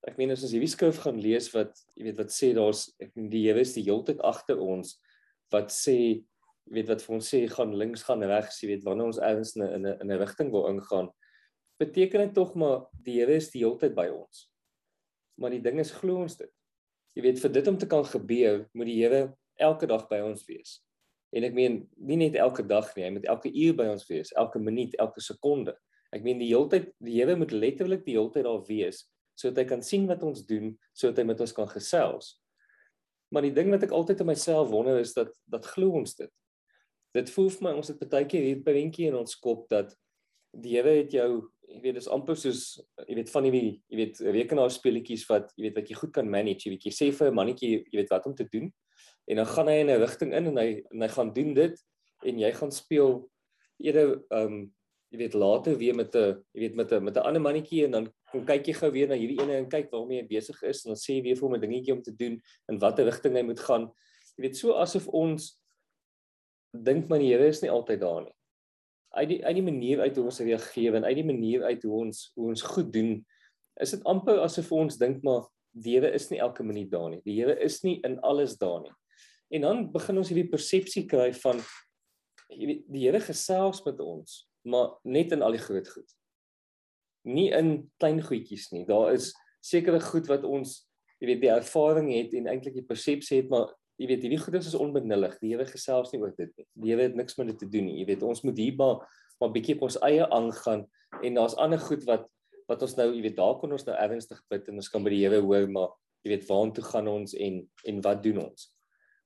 ek 0.07 0.17
meen 0.19 0.31
as 0.35 0.43
ons 0.43 0.51
hierdie 0.51 0.71
skrif 0.71 0.99
gaan 1.03 1.19
lees 1.21 1.49
wat 1.53 1.77
jy 1.95 2.09
weet 2.09 2.19
wat 2.19 2.31
sê 2.35 2.53
daar's 2.57 2.89
ek 2.99 3.13
meen 3.15 3.29
die 3.31 3.45
Here 3.47 3.61
is 3.63 3.75
die 3.77 3.85
heeltyd 3.87 4.21
agter 4.21 4.59
ons 4.59 4.97
wat 5.53 5.71
sê 5.71 5.97
jy 5.97 6.77
weet 6.77 6.89
wat 6.91 7.03
vir 7.03 7.15
ons 7.15 7.29
sê 7.33 7.43
gaan 7.51 7.75
links 7.75 8.03
gaan 8.07 8.23
regs 8.23 8.61
jy 8.63 8.73
weet 8.73 8.87
wanneer 8.87 9.11
ons 9.11 9.19
ergens 9.19 9.55
in 9.55 9.63
'n 9.63 9.85
in 10.01 10.11
'n 10.11 10.19
rigting 10.19 10.51
wil 10.51 10.67
ingaan 10.71 11.11
beteken 11.83 12.27
dit 12.27 12.33
tog 12.33 12.55
maar 12.55 12.87
die 13.03 13.19
Here 13.19 13.35
is 13.35 13.51
die 13.51 13.63
hele 13.63 13.77
tyd 13.79 13.95
by 13.97 14.07
ons. 14.13 14.47
Maar 15.39 15.55
die 15.55 15.63
ding 15.63 15.79
is 15.81 15.93
glo 15.95 16.23
ons 16.23 16.37
dit. 16.39 16.51
Jy 17.17 17.25
weet 17.27 17.41
vir 17.41 17.53
dit 17.57 17.69
om 17.69 17.77
te 17.77 17.89
kan 17.89 18.05
gebeur, 18.07 18.65
moet 18.73 18.89
die 18.89 18.99
Here 19.01 19.23
elke 19.61 19.89
dag 19.89 20.07
by 20.09 20.21
ons 20.25 20.45
wees. 20.49 20.79
En 21.33 21.45
ek 21.47 21.55
meen 21.57 21.81
nie 21.97 22.19
net 22.21 22.37
elke 22.37 22.65
dag 22.65 22.91
nie, 22.95 23.07
hy 23.07 23.15
moet 23.15 23.25
elke 23.29 23.49
uur 23.49 23.77
by 23.77 23.87
ons 23.89 24.05
wees, 24.09 24.31
elke 24.37 24.61
minuut, 24.61 24.93
elke 25.01 25.21
sekonde. 25.21 25.73
Ek 26.13 26.21
meen 26.25 26.41
die 26.41 26.51
hele 26.51 26.69
tyd 26.69 26.91
die 27.01 27.17
Here 27.17 27.35
moet 27.39 27.53
letterlik 27.53 28.05
die 28.05 28.17
hele 28.17 28.31
tyd 28.33 28.45
daar 28.49 28.61
wees 28.69 29.03
sodat 29.35 29.63
hy 29.63 29.65
kan 29.69 29.81
sien 29.81 30.07
wat 30.07 30.23
ons 30.23 30.45
doen, 30.45 30.71
sodat 30.93 31.17
hy 31.17 31.23
met 31.23 31.41
ons 31.41 31.55
kan 31.55 31.67
gesels. 31.67 32.37
Maar 33.33 33.47
die 33.47 33.55
ding 33.55 33.71
wat 33.73 33.83
ek 33.83 33.91
altyd 33.91 34.21
in 34.21 34.29
myself 34.29 34.69
wonder 34.69 34.99
is 34.99 35.13
dat 35.13 35.33
dat 35.49 35.65
glo 35.65 35.97
ons 35.97 36.15
dit. 36.15 36.31
Dit 37.13 37.29
voel 37.33 37.49
vir 37.49 37.63
my 37.67 37.73
ons 37.77 37.89
het 37.89 38.09
baie 38.09 38.25
keer 38.29 38.45
hier 38.45 38.61
prentjie 38.65 39.09
in 39.09 39.17
ons 39.17 39.35
kop 39.41 39.67
dat 39.69 39.93
die 40.53 40.75
Here 40.77 40.99
het 41.01 41.13
jou 41.13 41.49
jy 41.69 41.79
weet 41.81 41.97
dis 41.97 42.09
amper 42.11 42.37
soos 42.37 42.63
jy 43.07 43.17
weet 43.17 43.31
van 43.33 43.47
die 43.47 43.61
jy 43.89 43.97
weet 43.97 44.21
rekenaarspeletjies 44.35 45.25
wat 45.29 45.51
jy 45.57 45.67
weet 45.67 45.79
wat 45.79 45.89
jy 45.89 45.97
goed 45.97 46.13
kan 46.15 46.29
manage 46.29 46.67
jy 46.67 46.75
weet 46.75 46.87
jy 46.89 46.93
sê 46.93 47.09
vir 47.15 47.31
'n 47.31 47.37
mannetjie 47.39 47.71
jy 47.79 47.97
weet 47.97 48.11
wat 48.13 48.27
om 48.29 48.35
te 48.35 48.45
doen 48.51 48.69
en 49.31 49.41
dan 49.41 49.45
gaan 49.45 49.67
hy 49.67 49.77
in 49.81 49.89
'n 49.89 49.99
rigting 50.01 50.33
in 50.33 50.47
en 50.51 50.57
hy 50.57 50.83
en 50.91 51.01
hy 51.01 51.07
gaan 51.07 51.33
doen 51.33 51.53
dit 51.53 51.75
en 52.23 52.39
jy 52.39 52.51
gaan 52.51 52.71
speel 52.71 53.29
eerder 53.79 54.21
ehm 54.29 54.45
um, 54.45 54.73
jy 55.13 55.17
weet 55.17 55.33
later 55.33 55.77
weer 55.77 55.95
met 55.95 56.15
'n 56.15 56.43
jy 56.53 56.59
weet 56.59 56.75
met 56.75 56.91
'n 56.91 57.03
met 57.03 57.17
'n 57.17 57.25
ander 57.25 57.41
mannetjie 57.41 57.85
en 57.85 57.91
dan 57.91 58.11
kom 58.33 58.45
kyk 58.49 58.69
jy 58.69 58.75
gou 58.81 58.91
weer 58.91 59.09
na 59.11 59.17
hierdie 59.19 59.39
ene 59.41 59.59
en 59.61 59.69
kyk 59.71 59.91
waarmee 59.93 60.23
hy 60.23 60.27
besig 60.29 60.61
is 60.69 60.83
en 60.83 60.93
dan 60.93 61.01
sê 61.01 61.19
weer 61.23 61.39
vir 61.39 61.47
hom 61.47 61.57
'n 61.57 61.63
dingetjie 61.63 61.95
om 61.95 62.03
te 62.03 62.15
doen 62.17 62.39
in 62.71 62.79
watter 62.83 63.05
rigting 63.09 63.37
hy 63.37 63.45
moet 63.47 63.59
gaan 63.59 63.89
jy 64.37 64.47
weet 64.47 64.57
so 64.57 64.73
asof 64.73 65.07
ons 65.07 65.53
dink 66.73 67.09
maar 67.09 67.19
die 67.19 67.31
Here 67.31 67.47
is 67.47 67.61
nie 67.61 67.71
altyd 67.71 68.01
daar 68.01 68.23
nie 68.25 68.35
uit 69.13 69.29
die 69.29 69.41
uit 69.45 69.55
die 69.55 69.67
manier 69.69 70.01
uit 70.01 70.15
hoe 70.17 70.25
ons 70.25 70.39
reageer 70.41 70.95
en 70.95 71.05
uit 71.05 71.17
die 71.21 71.29
manier 71.31 71.63
uit 71.63 71.83
hoe 71.83 71.93
ons 72.05 72.31
hoe 72.35 72.49
ons 72.49 72.61
goed 72.61 72.91
doen 72.93 73.25
is 73.81 73.91
dit 73.93 74.03
amper 74.09 74.41
asof 74.41 74.71
ons 74.71 74.97
dink 74.97 75.21
maar 75.23 75.45
die 75.73 75.97
Here 75.97 76.11
is 76.13 76.29
nie 76.29 76.39
elke 76.41 76.63
minuut 76.63 76.91
daar 76.91 77.09
nie. 77.09 77.21
Die 77.25 77.35
Here 77.39 77.55
is 77.61 77.81
nie 77.83 77.99
in 78.05 78.19
alles 78.21 78.57
daar 78.61 78.81
nie. 78.83 78.93
En 79.53 79.65
dan 79.65 79.85
begin 79.93 80.21
ons 80.21 80.29
hierdie 80.29 80.49
persepsie 80.49 81.05
kry 81.09 81.31
van 81.43 81.61
jy 82.53 82.69
weet 82.69 82.83
die 82.93 83.05
Here 83.07 83.21
gesels 83.23 83.81
met 83.85 84.01
ons, 84.03 84.43
maar 84.69 84.93
net 85.03 85.33
in 85.33 85.45
al 85.45 85.57
die 85.57 85.63
groot 85.63 85.89
goed. 85.89 86.09
Nie 87.23 87.51
in 87.55 87.75
klein 88.01 88.19
goedjies 88.23 88.69
nie. 88.73 88.83
Daar 88.87 89.13
is 89.13 89.31
sekere 89.63 90.01
goed 90.03 90.27
wat 90.31 90.43
ons 90.43 90.81
jy 91.21 91.29
weet 91.29 91.43
die 91.45 91.53
ervaring 91.53 92.09
het 92.11 92.33
en 92.35 92.49
eintlik 92.51 92.75
die 92.75 92.87
persepsie 92.87 93.39
het 93.39 93.51
maar 93.51 93.71
jy 94.01 94.09
weet 94.09 94.25
hierdie 94.25 94.41
goedes 94.41 94.67
is 94.67 94.75
onbenullig. 94.75 95.37
Die 95.39 95.53
Here 95.53 95.65
gesels 95.69 96.11
nie 96.11 96.19
oor 96.19 96.33
dit 96.35 96.51
nie. 96.57 96.67
Die 96.83 96.91
Here 96.91 97.07
het 97.07 97.15
niks 97.15 97.37
met 97.39 97.53
dit 97.53 97.61
te 97.63 97.69
doen 97.69 97.87
nie. 97.87 98.01
Jy 98.01 98.09
weet 98.11 98.25
ons 98.27 98.43
moet 98.43 98.59
hier 98.59 98.75
maar 98.79 99.05
maar 99.41 99.51
bietjie 99.51 99.75
op 99.75 99.87
ons 99.89 99.97
eie 100.05 100.23
aangaan 100.31 100.85
en 101.25 101.35
daar's 101.35 101.55
ander 101.59 101.81
goed 101.81 102.05
wat 102.07 102.29
wat 102.69 102.83
ons 102.85 102.95
nou, 102.95 103.09
jy 103.11 103.23
weet, 103.25 103.35
daar 103.37 103.57
kon 103.59 103.73
ons 103.75 103.85
nou 103.87 103.95
ernstig 103.99 104.39
bid 104.51 104.69
en 104.71 104.79
ons 104.81 104.89
kan 104.91 105.03
by 105.03 105.11
die 105.13 105.23
Here 105.25 105.41
hoor, 105.43 105.67
maar 105.71 105.91
jy 106.23 106.31
weet 106.33 106.47
waartoe 106.47 106.85
gaan 106.87 107.09
ons 107.11 107.35
en 107.35 107.59
en 107.89 108.01
wat 108.05 108.23
doen 108.23 108.39
ons? 108.45 108.69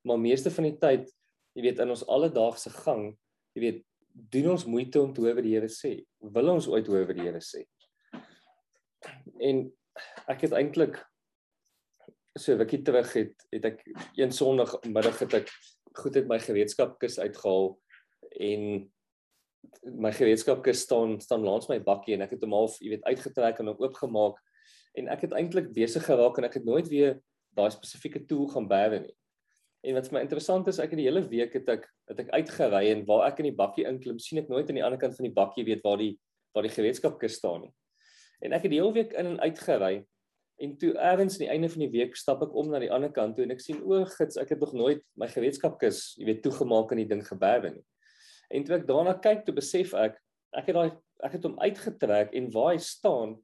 Maar 0.07 0.21
meeste 0.21 0.53
van 0.53 0.69
die 0.69 0.77
tyd, 0.81 1.11
jy 1.57 1.65
weet 1.67 1.81
in 1.83 1.93
ons 1.93 2.05
alledaagse 2.09 2.71
gang, 2.81 3.11
jy 3.57 3.63
weet, 3.65 3.83
doen 4.33 4.51
ons 4.55 4.65
moeite 4.65 5.01
om 5.01 5.13
te 5.13 5.21
hoor 5.21 5.37
wat 5.37 5.45
die 5.45 5.53
Here 5.53 5.69
sê. 5.71 5.99
Wil 6.33 6.53
ons 6.55 6.69
ooit 6.71 6.89
hoor 6.89 7.05
wat 7.09 7.19
die 7.19 7.27
Here 7.27 7.41
sê? 7.43 7.63
En 9.41 9.65
ek 10.29 10.46
het 10.48 10.56
eintlik 10.58 11.00
so 12.38 12.53
rukkie 12.53 12.84
terug 12.86 13.10
het 13.17 13.48
het 13.53 13.65
ek 13.72 13.82
een 14.17 14.32
sonderdag 14.32 14.77
middag 14.86 15.20
het 15.25 15.34
ek 15.41 15.51
goed 15.98 16.15
uit 16.15 16.27
my 16.29 16.38
gereedskapkis 16.41 17.17
uitgehaal 17.20 17.72
en 18.50 18.67
my 19.98 20.12
gereedskapkis 20.13 20.84
staan 20.86 21.17
staan 21.22 21.46
langs 21.46 21.70
my 21.70 21.79
bakkie 21.84 22.15
en 22.15 22.25
ek 22.25 22.36
het 22.36 22.44
hom 22.46 22.56
half, 22.56 22.77
jy 22.82 22.94
weet, 22.94 23.08
uitgetrek 23.08 23.62
en 23.62 23.72
hom 23.72 23.82
oopgemaak 23.82 24.38
en 24.98 25.10
ek 25.13 25.27
het 25.27 25.38
eintlik 25.38 25.72
besig 25.75 26.06
geraak 26.06 26.38
en 26.38 26.48
ek 26.48 26.60
het 26.60 26.67
nooit 26.67 26.89
weer 26.91 27.17
daai 27.58 27.70
spesifieke 27.74 28.24
tool 28.29 28.46
gaan 28.51 28.67
bære 28.70 29.01
nie. 29.08 29.15
En 29.88 29.98
wat 29.98 30.10
vir 30.10 30.17
my 30.17 30.22
interessant 30.25 30.67
is, 30.70 30.79
ek 30.82 30.94
het 30.94 31.00
die 31.00 31.08
hele 31.08 31.24
week 31.29 31.53
het 31.58 31.70
ek 31.77 31.86
het 32.10 32.22
ek 32.25 32.32
uitgery 32.34 32.88
en 32.91 33.03
waar 33.10 33.27
ek 33.29 33.41
in 33.41 33.50
die 33.51 33.58
bakkie 33.58 33.86
inklim, 33.89 34.20
sien 34.22 34.41
ek 34.41 34.50
nooit 34.51 34.70
aan 34.70 34.79
die 34.79 34.86
ander 34.86 35.01
kant 35.01 35.17
van 35.17 35.27
die 35.27 35.34
bakkie 35.34 35.65
weet 35.67 35.84
waar 35.86 36.00
die 36.01 36.15
waar 36.56 36.65
die 36.65 36.74
gereedskapkis 36.74 37.38
staan 37.38 37.67
nie. 37.67 37.74
En 38.41 38.53
ek 38.53 38.67
het 38.67 38.72
die 38.72 38.82
hele 38.82 38.94
week 38.94 39.13
in 39.13 39.25
en 39.25 39.39
uit 39.39 39.60
gery 39.60 40.06
En 40.58 40.77
toe 40.77 40.94
eers 40.96 41.38
aan 41.38 41.44
die 41.44 41.50
einde 41.53 41.70
van 41.70 41.84
die 41.86 41.91
week 41.94 42.15
stap 42.17 42.41
ek 42.41 42.53
om 42.58 42.72
na 42.72 42.79
die 42.82 42.89
ander 42.94 43.12
kant 43.13 43.36
toe 43.38 43.46
en 43.46 43.53
ek 43.53 43.62
sien 43.62 43.77
o, 43.86 44.00
gits, 44.17 44.39
ek 44.41 44.56
het 44.56 44.63
nog 44.63 44.74
nooit 44.74 45.03
my 45.22 45.27
gereedskapkis, 45.29 46.15
jy 46.17 46.25
weet, 46.32 46.39
toegemaak 46.46 46.94
en 46.94 47.01
die 47.03 47.10
ding 47.12 47.22
geberwe 47.25 47.75
nie. 47.75 47.84
En 48.50 48.65
toe 48.65 48.79
ek 48.79 48.88
daarna 48.89 49.13
kyk, 49.22 49.44
toe 49.46 49.53
besef 49.53 49.94
ek, 49.98 50.17
ek 50.58 50.72
het 50.72 50.79
daai 50.79 50.89
ek 51.25 51.34
het 51.34 51.46
hom 51.46 51.56
uitgetrek 51.62 52.34
en 52.38 52.50
waar 52.53 52.72
hy 52.75 52.82
staan, 52.82 53.36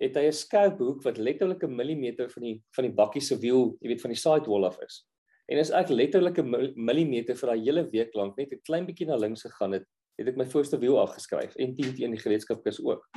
het 0.00 0.16
hy 0.16 0.26
'n 0.28 0.36
skerp 0.36 0.78
hoek 0.80 1.02
wat 1.04 1.18
letterlik 1.18 1.64
'n 1.64 1.76
millimeter 1.76 2.28
van 2.28 2.42
die 2.42 2.56
van 2.76 2.84
die 2.84 2.92
bakkie 2.92 3.22
se 3.22 3.36
wiel, 3.40 3.76
jy 3.80 3.88
weet, 3.88 4.02
van 4.04 4.12
die 4.12 4.20
sidewall 4.20 4.64
af 4.64 4.78
is. 4.84 5.04
En 5.48 5.58
as 5.58 5.70
ek 5.70 5.88
letterlik 5.88 6.38
'n 6.38 6.74
millimeter 6.76 7.34
vir 7.34 7.48
daai 7.48 7.64
hele 7.64 7.88
week 7.90 8.14
lank 8.14 8.36
net 8.36 8.52
'n 8.52 8.60
klein 8.64 8.84
bietjie 8.84 9.06
na 9.06 9.16
links 9.16 9.42
gegaan 9.42 9.72
het, 9.72 9.84
het 10.18 10.28
ek 10.28 10.36
my 10.36 10.44
voorste 10.44 10.78
wiel 10.78 11.00
afgeskryf 11.00 11.56
en 11.56 11.76
10 11.76 11.94
teen 11.96 12.10
die 12.10 12.20
gereedskapkis 12.20 12.80
ook. 12.84 13.08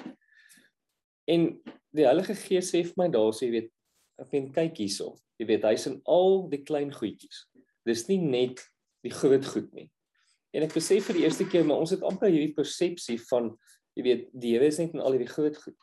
En 1.29 1.51
die 1.95 2.07
Heilige 2.07 2.35
Gees 2.37 2.71
sê 2.73 2.83
vir 2.87 2.97
my 2.97 3.07
daar 3.13 3.33
sê 3.35 3.47
jy 3.47 3.55
weet 3.57 3.69
ek 4.19 4.33
weet 4.33 4.49
kyk 4.55 4.81
hierso. 4.81 5.13
Jy 5.39 5.47
weet 5.51 5.67
hy's 5.69 5.87
in 5.87 5.99
al 6.09 6.43
die 6.51 6.63
klein 6.65 6.91
goedjies. 6.91 7.45
Dis 7.87 8.07
nie 8.09 8.19
net 8.23 8.63
die 9.05 9.13
groot 9.13 9.45
goed 9.47 9.69
nie. 9.77 9.87
En 10.55 10.65
ek 10.65 10.73
besef 10.75 11.07
vir 11.07 11.19
die 11.19 11.27
eerste 11.27 11.45
keer 11.47 11.67
maar 11.67 11.83
ons 11.83 11.93
het 11.93 12.03
amper 12.05 12.33
hierdie 12.33 12.55
persepsie 12.57 13.19
van 13.29 13.53
jy 13.97 14.05
weet 14.05 14.27
die 14.33 14.55
Here 14.55 14.67
is 14.67 14.81
net 14.81 14.95
in 14.95 15.03
al 15.03 15.15
hierdie 15.15 15.31
groot 15.31 15.57
goed. 15.61 15.77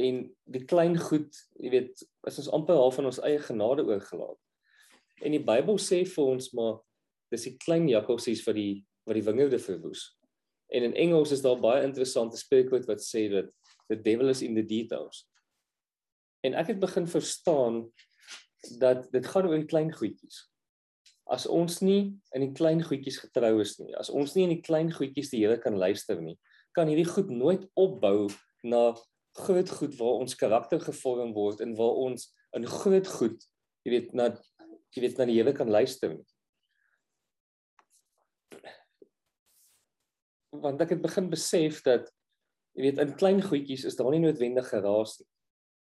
En 0.00 0.22
die 0.48 0.62
klein 0.64 0.96
goed, 0.96 1.36
jy 1.60 1.72
weet, 1.74 2.04
is 2.28 2.38
ons 2.40 2.52
amper 2.56 2.78
half 2.78 2.96
van 2.96 3.10
ons 3.10 3.20
eie 3.26 3.40
genade 3.44 3.84
oorgelaat. 3.84 4.38
En 5.20 5.34
die 5.36 5.42
Bybel 5.44 5.76
sê 5.82 6.02
vir 6.08 6.30
ons 6.36 6.48
maar 6.56 6.78
dis 7.30 7.44
die 7.46 7.56
klein 7.60 7.86
jakkalsies 7.90 8.42
wat 8.46 8.58
die 8.58 8.82
wat 9.08 9.16
die 9.16 9.24
wingerde 9.26 9.58
verwoes. 9.62 10.10
En 10.70 10.84
in 10.86 10.94
Engels 10.94 11.32
is 11.34 11.42
daar 11.42 11.58
baie 11.60 11.82
interessante 11.82 12.38
spreekwoord 12.38 12.86
wat 12.88 13.02
sê 13.02 13.24
dat 13.32 13.48
the 13.90 13.98
devil 13.98 14.30
is 14.32 14.42
in 14.46 14.54
the 14.56 14.64
details. 14.64 15.26
En 16.46 16.56
ek 16.56 16.72
het 16.72 16.80
begin 16.80 17.08
verstaan 17.10 17.82
dat 18.80 19.10
dit 19.12 19.26
gaan 19.26 19.48
oor 19.48 19.60
die 19.60 19.68
klein 19.68 19.92
goedjies. 19.92 20.46
As 21.30 21.46
ons 21.46 21.80
nie 21.84 22.14
in 22.34 22.46
die 22.46 22.54
klein 22.56 22.82
goedjies 22.82 23.20
getrou 23.22 23.60
is 23.62 23.76
nie, 23.82 23.92
as 23.98 24.10
ons 24.10 24.34
nie 24.36 24.46
in 24.48 24.54
die 24.56 24.64
klein 24.64 24.90
goedjies 24.94 25.30
die 25.34 25.42
Here 25.44 25.60
kan 25.60 25.78
luister 25.78 26.22
nie, 26.22 26.38
kan 26.76 26.90
hierdie 26.90 27.08
goed 27.08 27.30
nooit 27.30 27.66
opbou 27.78 28.30
na 28.66 28.90
groot 29.38 29.70
goed 29.78 29.94
waar 29.98 30.24
ons 30.24 30.36
karakter 30.38 30.80
gevorm 30.82 31.34
word 31.36 31.62
en 31.64 31.76
waar 31.78 32.00
ons 32.06 32.30
in 32.56 32.66
groot 32.66 33.06
goed, 33.18 33.46
jy 33.86 33.94
weet, 33.94 34.14
na 34.14 34.32
jy 34.96 35.04
weet 35.04 35.20
na 35.20 35.28
die 35.30 35.38
Here 35.38 35.54
kan 35.54 35.70
luister 35.70 36.14
nie. 36.14 36.26
want 40.50 40.80
ek 40.82 40.96
het 40.96 41.02
begin 41.02 41.30
besef 41.30 41.80
dat 41.86 42.08
jy 42.76 42.86
weet 42.86 43.02
in 43.02 43.16
klein 43.18 43.42
goedjies 43.42 43.84
is 43.88 43.98
daar 43.98 44.12
nie 44.14 44.22
noodwendig 44.22 44.68
geraas 44.70 45.18
nie. 45.20 45.28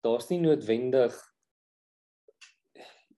Daar's 0.06 0.30
nie 0.30 0.40
noodwendig 0.40 1.16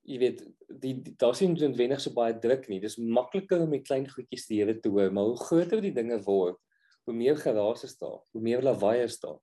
jy 0.09 0.19
weet 0.19 0.43
die, 0.83 0.95
die 1.05 1.15
daar's 1.21 1.41
nie 1.43 1.53
noodwendig 1.53 2.03
so 2.03 2.15
baie 2.17 2.35
druk 2.43 2.67
nie. 2.71 2.81
Dis 2.83 2.99
makliker 2.99 3.63
om 3.63 3.71
met 3.73 3.87
klein 3.87 4.09
goedjies 4.11 4.49
die 4.51 4.61
Here 4.63 4.75
te 4.81 4.91
hoor, 4.93 5.13
maar 5.15 5.31
hoe 5.31 5.39
groter 5.39 5.83
die 5.85 5.95
dinge 5.95 6.19
word, 6.27 6.59
hoe 7.07 7.15
meer 7.17 7.39
geraas 7.39 7.85
is 7.87 7.97
daar, 8.01 8.21
hoe 8.35 8.43
meer 8.43 8.65
lawaai 8.65 9.05
is 9.05 9.19
daar. 9.23 9.39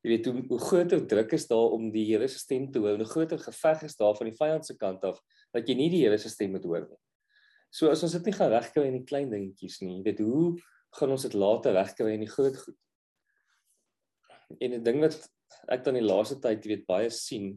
Jy 0.00 0.14
weet 0.14 0.26
hoe, 0.30 0.42
hoe 0.48 0.58
groter 0.62 1.04
druk 1.06 1.34
is 1.36 1.46
daar 1.50 1.76
om 1.76 1.90
die 1.92 2.06
Here 2.08 2.28
se 2.30 2.40
stem 2.40 2.70
te 2.72 2.82
hoor, 2.82 2.98
hoe 2.98 3.08
groter 3.12 3.40
geveg 3.42 3.86
is 3.86 3.96
daar 4.00 4.16
van 4.18 4.30
die 4.30 4.36
vyand 4.38 4.66
se 4.66 4.76
kant 4.80 5.04
af 5.06 5.20
dat 5.54 5.68
jy 5.68 5.76
nie 5.78 5.90
die 5.92 6.02
Here 6.06 6.18
se 6.18 6.32
stem 6.32 6.54
moet 6.56 6.66
hoor 6.66 6.86
nie. 6.88 7.00
So 7.70 7.90
as 7.92 8.02
ons 8.02 8.16
dit 8.16 8.30
nie 8.30 8.34
gaan 8.34 8.50
regkry 8.50 8.88
in 8.88 8.98
die 8.98 9.06
klein 9.06 9.30
dingetjies 9.30 9.78
nie, 9.84 10.00
jy 10.00 10.06
weet 10.08 10.22
hoe 10.26 10.46
gaan 10.98 11.12
ons 11.14 11.26
dit 11.26 11.36
later 11.38 11.76
regkry 11.76 12.16
in 12.16 12.24
die 12.24 12.32
groot 12.32 12.56
goed? 12.58 12.78
En 14.58 14.72
'n 14.74 14.82
ding 14.82 15.00
wat 15.00 15.16
ek 15.68 15.84
dan 15.84 15.94
die 15.94 16.04
laaste 16.04 16.38
tyd 16.42 16.64
weet 16.66 16.86
baie 16.86 17.10
sien 17.10 17.52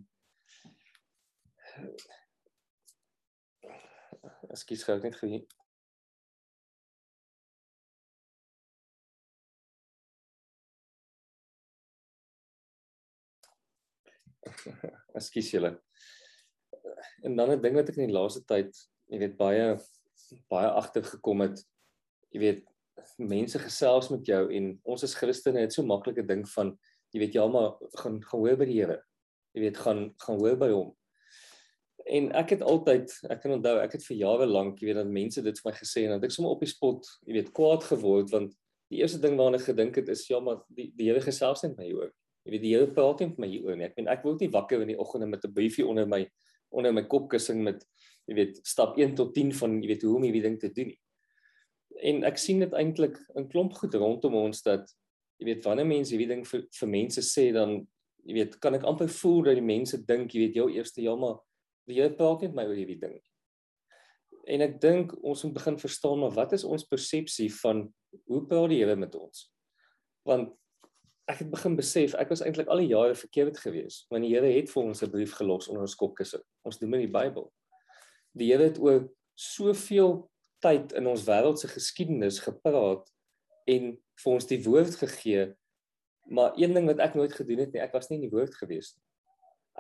Ekskuus, 4.54 4.84
gou 4.86 5.00
net 5.02 5.16
gou 5.18 5.30
Ekskuus 15.18 15.50
julle. 15.56 15.72
En 17.24 17.36
dan 17.36 17.52
'n 17.52 17.62
ding 17.62 17.76
wat 17.76 17.90
ek 17.90 17.98
in 17.98 18.12
die 18.12 18.18
laaste 18.18 18.44
tyd, 18.46 18.72
jy 19.10 19.18
weet 19.24 19.38
baie 19.40 19.66
baie 20.50 20.70
agtergekom 20.82 21.42
het. 21.46 21.58
Jy 22.34 22.40
weet 22.46 22.62
mense 23.18 23.60
gesels 23.60 24.10
met 24.14 24.26
jou 24.28 24.44
en 24.54 24.74
ons 24.84 25.04
as 25.04 25.16
Christene 25.18 25.64
het 25.64 25.74
so 25.74 25.86
maklike 25.86 26.26
ding 26.28 26.44
van 26.56 26.74
jy 27.14 27.22
weet 27.24 27.38
ja 27.38 27.46
maar 27.48 27.76
gaan 28.02 28.20
gaan 28.26 28.44
hoor 28.46 28.58
by 28.58 28.68
die 28.70 28.80
Here. 28.82 29.00
Jy 29.54 29.68
weet 29.68 29.78
gaan 29.78 30.04
gaan 30.26 30.40
hoor 30.42 30.58
by 30.58 30.70
hom. 30.74 30.92
En 32.04 32.32
ek 32.36 32.58
het 32.58 32.64
altyd, 32.68 33.14
ek 33.32 33.40
kan 33.46 33.54
onthou, 33.56 33.78
ek 33.80 33.94
het 33.96 34.04
vir 34.04 34.18
jare 34.20 34.48
lank, 34.50 34.82
jy 34.82 34.90
weet 34.90 34.98
dat 35.00 35.12
mense 35.14 35.44
dit 35.46 35.60
vir 35.62 35.70
my 35.70 35.76
gesê 35.78 36.04
en 36.04 36.18
dat 36.18 36.26
ek 36.28 36.34
sommer 36.36 36.52
op 36.52 36.66
die 36.66 36.72
spot, 36.72 37.08
jy 37.24 37.38
weet, 37.38 37.54
kwaad 37.56 37.86
geword 37.88 38.34
want 38.34 38.58
die 38.92 39.02
eerste 39.02 39.22
ding 39.24 39.38
waarna 39.40 39.60
ek 39.62 39.70
gedink 39.72 39.98
het 40.02 40.10
is 40.14 40.26
ja 40.30 40.42
maar 40.44 40.62
die 40.74 40.90
die 40.98 41.10
Here 41.10 41.22
gesels 41.24 41.64
net 41.64 41.78
met 41.78 41.86
my 41.86 41.92
hoor. 41.94 42.12
Jy 42.44 42.56
weet 42.56 42.66
die 42.66 42.74
Here 42.74 42.90
praat 42.96 43.22
nie 43.22 43.30
met 43.32 43.40
my 43.42 43.50
hieroor 43.50 43.80
nie. 43.80 43.88
Ek 43.88 43.96
meen 43.98 44.10
ek 44.12 44.26
word 44.28 44.44
nie 44.44 44.52
wakker 44.54 44.84
in 44.84 44.92
die 44.92 45.00
oggende 45.00 45.30
met 45.32 45.46
'n 45.46 45.54
briefie 45.54 45.88
onder 45.88 46.08
my 46.08 46.26
onder 46.74 46.94
my 46.94 47.04
kopkussing 47.06 47.62
met 47.64 47.86
jy 48.28 48.36
weet 48.36 48.60
stap 48.66 48.98
1 48.98 49.16
tot 49.16 49.34
10 49.34 49.54
van 49.54 49.82
jy 49.82 49.88
weet 49.88 50.04
hoe 50.04 50.16
om 50.16 50.24
hierdie 50.24 50.42
ding 50.42 50.60
te 50.60 50.70
doen 50.70 50.88
nie. 50.92 51.00
En 52.02 52.24
ek 52.24 52.38
sien 52.38 52.60
dit 52.60 52.74
eintlik 52.74 53.18
'n 53.36 53.48
klomp 53.50 53.74
goed 53.74 53.94
rondom 53.94 54.36
ons 54.36 54.62
dat 54.62 54.90
jy 55.40 55.46
weet 55.46 55.66
wanneer 55.66 55.86
mense 55.86 56.14
hierdie 56.14 56.30
ding 56.30 56.46
vir 56.48 56.66
vir 56.80 56.90
mense 56.90 57.22
sê 57.22 57.52
dan 57.54 57.82
jy 58.24 58.34
weet 58.34 58.60
kan 58.64 58.76
ek 58.76 58.86
amper 58.88 59.10
voel 59.10 59.44
dat 59.44 59.60
die 59.60 59.66
mense 59.66 60.00
dink 60.08 60.34
jy 60.34 60.46
weet 60.46 60.56
jou 60.56 60.70
eerste 60.72 61.04
ja 61.04 61.16
maar 61.16 61.42
Here 61.84 62.14
praat 62.16 62.46
net 62.46 62.54
my 62.56 62.64
oor 62.64 62.78
hierdie 62.80 62.96
ding. 62.96 63.18
En 64.48 64.62
ek 64.64 64.78
dink 64.80 65.12
ons 65.20 65.42
moet 65.44 65.58
begin 65.58 65.78
verstaan 65.82 66.22
maar 66.22 66.32
wat 66.32 66.54
is 66.56 66.64
ons 66.64 66.86
persepsie 66.88 67.50
van 67.58 67.90
hoe 68.32 68.40
praat 68.48 68.70
die 68.72 68.80
Here 68.80 68.96
met 68.96 69.16
ons? 69.20 69.50
Want 70.24 70.54
ek 71.28 71.44
het 71.44 71.52
begin 71.52 71.76
besef 71.76 72.16
ek 72.20 72.32
was 72.32 72.44
eintlik 72.44 72.72
al 72.72 72.80
die 72.84 72.94
jare 72.94 73.16
verkeerd 73.16 73.60
geweest 73.60 74.08
want 74.12 74.24
die 74.24 74.32
Here 74.32 74.48
het 74.48 74.72
vir 74.72 74.84
ons 74.84 75.04
'n 75.04 75.12
brief 75.12 75.36
gelos 75.36 75.68
onder 75.68 75.84
ons 75.84 75.96
kopkussing. 76.00 76.44
Ons 76.64 76.80
doen 76.80 76.94
in 76.94 77.04
die 77.04 77.12
Bybel. 77.20 77.52
Die 78.32 78.52
Here 78.52 78.64
het 78.64 78.80
oor 78.80 79.10
soveel 79.36 80.30
tyd 80.64 80.96
in 80.98 81.10
ons 81.12 81.26
wêreld 81.28 81.60
se 81.60 81.70
geskiedenis 81.72 82.40
gepraat 82.44 83.10
en 83.70 83.92
vir 84.24 84.32
ons 84.32 84.48
die 84.50 84.60
woord 84.64 84.96
gegee. 85.02 85.52
Maar 86.32 86.56
een 86.60 86.76
ding 86.76 86.88
wat 86.88 87.04
ek 87.04 87.18
nooit 87.20 87.34
gedoen 87.36 87.66
het 87.66 87.74
nie, 87.76 87.84
ek 87.84 87.96
was 87.96 88.10
nie 88.10 88.20
in 88.22 88.28
die 88.28 88.34
woord 88.34 88.56
geweest 88.56 88.98
nie. 88.98 89.06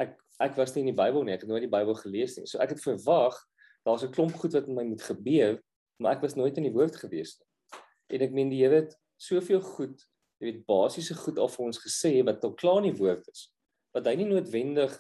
Ek 0.06 0.20
ek 0.42 0.56
was 0.58 0.74
nie 0.74 0.82
in 0.82 0.90
die 0.90 0.98
Bybel 0.98 1.24
nie, 1.24 1.36
ek 1.36 1.44
het 1.46 1.52
nooit 1.52 1.64
die 1.64 1.72
Bybel 1.72 1.96
gelees 1.96 2.34
nie. 2.36 2.48
So 2.50 2.60
ek 2.64 2.74
het 2.74 2.82
verwag 2.84 3.38
daar's 3.86 4.04
'n 4.04 4.12
klomp 4.12 4.34
goed 4.36 4.54
wat 4.54 4.68
met 4.68 4.76
my 4.76 4.84
moet 4.92 5.04
gebeur, 5.04 5.62
maar 6.00 6.16
ek 6.18 6.24
was 6.24 6.36
nooit 6.36 6.58
in 6.58 6.68
die 6.68 6.74
woord 6.74 6.96
geweest 6.96 7.40
nie. 7.40 7.50
En 8.18 8.22
ek 8.28 8.32
meen 8.32 8.50
die 8.50 8.64
Here 8.64 8.82
het 8.82 8.98
soveel 9.18 9.62
goed 9.62 10.02
jy 10.44 10.52
weet 10.52 10.66
basiese 10.68 11.16
goed 11.16 11.40
al 11.40 11.48
vir 11.52 11.66
ons 11.70 11.80
gesê 11.80 12.18
wat 12.28 12.44
al 12.44 12.56
klaar 12.60 12.82
in 12.84 12.92
die 12.92 13.00
woord 13.00 13.28
is. 13.32 13.48
Wat 13.96 14.08
hy 14.10 14.16
nie 14.20 14.28
noodwendig 14.28 14.96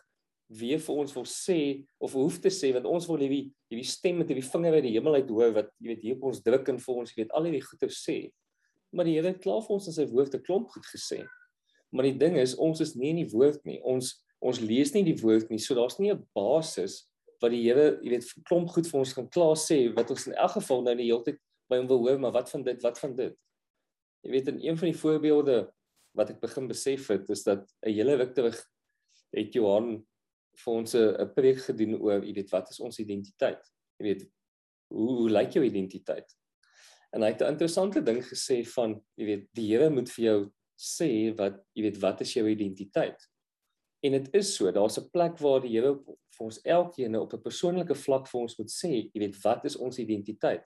weer 0.47 0.79
vir 0.79 0.95
ons 0.95 1.13
wil 1.15 1.25
sê 1.25 1.59
of 1.99 2.13
hoef 2.13 2.39
te 2.41 2.51
sê 2.53 2.73
want 2.73 2.85
ons 2.85 3.07
wil 3.07 3.21
hierdie 3.23 3.53
hierdie 3.71 3.87
stem 3.87 4.19
met 4.21 4.29
hierdie 4.29 4.45
vinger 4.45 4.73
uit 4.77 4.83
die 4.83 4.95
hemel 4.97 5.15
uit 5.15 5.29
hoor 5.29 5.53
wat 5.55 5.69
jy 5.79 5.87
weet 5.87 6.03
hier 6.03 6.17
op 6.17 6.27
ons 6.29 6.43
druk 6.43 6.69
en 6.69 6.79
vir 6.79 6.99
ons 7.03 7.15
weet 7.17 7.31
al 7.31 7.47
hierdie 7.47 7.63
goeie 7.63 7.89
sê. 7.89 8.17
Maar 8.93 9.09
die 9.09 9.15
Here 9.17 9.31
het 9.31 9.41
klaar 9.41 9.63
vir 9.65 9.73
ons 9.73 9.87
in 9.89 9.95
sy 9.95 10.05
woord 10.05 10.35
'n 10.35 10.43
klomp 10.45 10.69
goed 10.69 10.85
gesê. 10.85 11.25
Maar 11.91 12.09
die 12.09 12.17
ding 12.17 12.37
is 12.37 12.55
ons 12.55 12.81
is 12.81 12.95
nie 12.95 13.09
in 13.09 13.23
die 13.23 13.31
woord 13.31 13.65
nie. 13.65 13.79
Ons 13.81 14.23
ons 14.41 14.59
lees 14.59 14.93
nie 14.93 15.03
die 15.03 15.17
woord 15.21 15.49
nie. 15.49 15.57
So 15.57 15.73
daar's 15.73 15.99
nie 15.99 16.11
'n 16.11 16.27
basis 16.35 17.07
wat 17.41 17.51
die 17.51 17.63
Here, 17.63 17.99
jy 18.03 18.09
weet, 18.09 18.25
klomp 18.47 18.69
goed 18.69 18.87
vir 18.87 18.99
ons 18.99 19.13
kan 19.13 19.27
klaar 19.29 19.55
sê 19.55 19.93
wat 19.95 20.09
ons 20.11 20.27
in 20.27 20.33
elk 20.33 20.51
geval 20.51 20.83
nou 20.83 20.95
die 20.95 21.09
hele 21.09 21.23
tyd 21.23 21.39
by 21.69 21.77
hom 21.77 21.87
wil 21.87 21.99
hoor, 21.99 22.19
maar 22.19 22.31
wat 22.31 22.49
van 22.49 22.63
dit? 22.63 22.81
Wat 22.83 22.99
van 22.99 23.15
dit? 23.15 23.35
Jy 24.23 24.31
weet 24.31 24.47
in 24.47 24.59
een 24.63 24.77
van 24.77 24.91
die 24.91 24.99
voorbeelde 24.99 25.57
wat 26.15 26.29
ek 26.29 26.39
begin 26.39 26.67
besef 26.69 27.07
het 27.07 27.29
is 27.29 27.43
dat 27.43 27.67
'n 27.85 27.91
hele 27.91 28.15
ruk 28.15 28.33
terug 28.35 28.57
het 29.33 29.53
Johan 29.53 30.05
vir 30.55 30.73
ons 30.73 30.95
'n 30.95 31.33
preek 31.35 31.59
gedoen 31.65 31.99
oor 32.01 32.23
jy 32.23 32.33
weet 32.33 32.51
wat 32.51 32.69
is 32.69 32.79
ons 32.79 32.99
identiteit? 32.99 33.61
Jy 33.99 34.05
weet 34.05 34.23
hoe 34.93 35.17
hoe 35.17 35.29
lyk 35.29 35.53
jou 35.53 35.63
identiteit? 35.65 36.29
En 37.13 37.21
hy 37.21 37.31
het 37.31 37.41
'n 37.41 37.53
interessante 37.53 38.01
ding 38.01 38.23
gesê 38.23 38.65
van 38.75 39.01
jy 39.15 39.25
weet 39.25 39.47
die 39.53 39.67
Here 39.71 39.89
moet 39.89 40.09
vir 40.09 40.25
jou 40.25 40.51
sê 40.77 41.35
wat 41.37 41.63
jy 41.75 41.83
weet 41.83 42.01
wat 42.01 42.21
is 42.21 42.33
jou 42.33 42.47
identiteit? 42.49 43.29
En 44.03 44.11
dit 44.11 44.33
is 44.35 44.55
so, 44.55 44.71
daar's 44.71 44.97
'n 44.97 45.09
plek 45.11 45.39
waar 45.39 45.61
die 45.61 45.79
Here 45.79 45.95
vir 46.37 46.45
ons 46.45 46.61
elkeen 46.61 47.15
op 47.15 47.33
'n 47.33 47.41
persoonlike 47.41 47.95
vlak 47.95 48.27
vir 48.27 48.41
ons 48.41 48.57
moet 48.57 48.71
sê, 48.71 49.11
jy 49.13 49.19
weet 49.19 49.43
wat 49.43 49.65
is 49.65 49.77
ons 49.77 49.99
identiteit? 49.99 50.63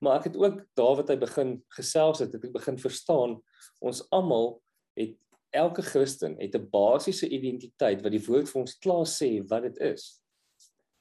Maar 0.00 0.18
ek 0.18 0.24
het 0.24 0.36
ook 0.36 0.66
daar 0.74 0.96
wat 0.96 1.08
hy 1.08 1.16
begin 1.16 1.64
gesels 1.68 2.18
het, 2.18 2.32
het 2.32 2.44
ek 2.44 2.52
begin 2.52 2.78
verstaan 2.78 3.42
ons 3.80 4.10
almal 4.10 4.62
het 4.96 5.16
elke 5.54 5.82
Christen 5.82 6.34
het 6.40 6.54
'n 6.54 6.68
basiese 6.70 7.28
identiteit 7.28 8.02
wat 8.02 8.12
die 8.12 8.26
woord 8.26 8.48
vir 8.50 8.60
ons 8.60 8.78
klaar 8.78 9.06
sê 9.06 9.30
wat 9.48 9.62
dit 9.62 9.78
is. 9.78 10.22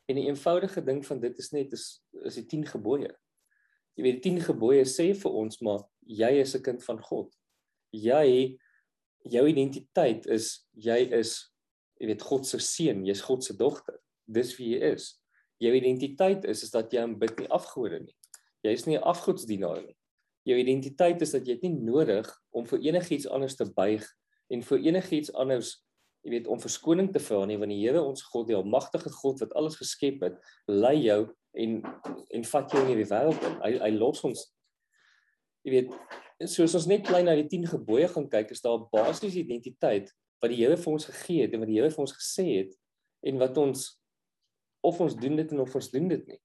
En 0.05 0.15
'n 0.15 0.27
eenvoudige 0.27 0.83
ding 0.83 1.05
van 1.05 1.19
dit 1.19 1.37
is 1.37 1.51
net 1.51 1.73
is 1.73 2.03
is 2.23 2.35
die 2.35 2.45
10 2.45 2.65
gebooie. 2.65 3.11
Jy 3.95 4.03
weet 4.03 4.23
die 4.23 4.29
10 4.29 4.41
gebooie 4.41 4.85
sê 4.85 5.13
vir 5.15 5.31
ons 5.31 5.61
maar 5.61 5.83
jy 5.99 6.39
is 6.41 6.55
'n 6.55 6.61
kind 6.61 6.83
van 6.83 7.01
God. 7.01 7.35
Jy 7.91 8.57
jou 9.23 9.47
identiteit 9.47 10.25
is 10.25 10.67
jy 10.71 11.09
is 11.11 11.51
jy 11.99 12.07
weet 12.07 12.21
God 12.21 12.45
se 12.45 12.59
seun, 12.59 13.05
jy's 13.05 13.21
God 13.21 13.43
se 13.43 13.55
dogter. 13.57 13.99
Dis 14.27 14.57
wie 14.57 14.69
jy 14.75 14.93
is. 14.93 15.21
Jou 15.57 15.73
identiteit 15.73 16.45
is 16.45 16.63
is 16.63 16.71
dat 16.71 16.91
jy 16.91 16.99
aanbid 16.99 17.39
nie 17.39 17.49
afgode 17.49 17.99
nie. 17.99 18.15
Jy 18.63 18.71
is 18.71 18.85
nie 18.85 18.97
'n 18.97 19.03
afgodsdienaar 19.03 19.85
nie. 19.85 19.95
Jou 20.43 20.57
identiteit 20.57 21.21
is 21.21 21.31
dat 21.31 21.47
jy 21.47 21.53
dit 21.53 21.63
nie 21.63 21.91
nodig 21.91 22.27
om 22.51 22.65
vir 22.65 22.79
enigiets 22.79 23.27
anders 23.27 23.55
te 23.55 23.65
buig 23.65 24.03
en 24.49 24.61
vir 24.61 24.79
enigiets 24.89 25.33
anders, 25.33 25.83
jy 26.23 26.31
weet, 26.31 26.47
om 26.47 26.59
verskoning 26.59 27.11
te 27.13 27.19
vra 27.19 27.45
nie, 27.45 27.57
want 27.57 27.71
die 27.71 27.81
Here 27.81 28.01
ons 28.01 28.23
God, 28.23 28.47
die 28.47 28.57
almagtige 28.57 29.11
God 29.11 29.39
wat 29.43 29.53
alles 29.59 29.75
geskep 29.79 30.21
het, 30.23 30.35
lei 30.67 30.97
jou 31.03 31.21
en 31.53 31.81
en 32.33 32.43
vat 32.49 32.71
jou 32.71 32.81
in 32.81 32.89
hierdie 32.89 33.09
wêreld 33.11 33.43
in. 33.45 33.57
Hy 33.61 33.71
hy 33.83 33.91
los 33.97 34.23
ons 34.23 34.43
jy 35.63 35.71
weet, 35.77 35.91
soos 36.49 36.75
ons 36.75 36.87
net 36.89 37.05
klein 37.07 37.27
na 37.29 37.35
die 37.39 37.47
10 37.47 37.69
gebooie 37.71 38.07
gaan 38.11 38.27
kyk, 38.31 38.51
is 38.51 38.63
daar 38.63 38.79
'n 38.79 38.89
basiese 38.91 39.39
identiteit 39.39 40.11
wat 40.41 40.51
die 40.51 40.59
Here 40.59 40.77
vir 40.77 40.93
ons 40.93 41.05
gegee 41.05 41.41
het 41.45 41.53
en 41.53 41.63
wat 41.63 41.69
die 41.71 41.79
Here 41.79 41.91
vir 41.91 42.03
ons 42.03 42.15
gesê 42.15 42.47
het 42.59 42.73
en 43.23 43.39
wat 43.39 43.57
ons 43.57 43.85
of 44.83 44.99
ons 44.99 45.15
doen 45.15 45.35
dit 45.39 45.51
en 45.51 45.63
of 45.63 45.75
ons 45.75 45.91
doen 45.91 46.07
dit 46.11 46.25
nie 46.27 46.41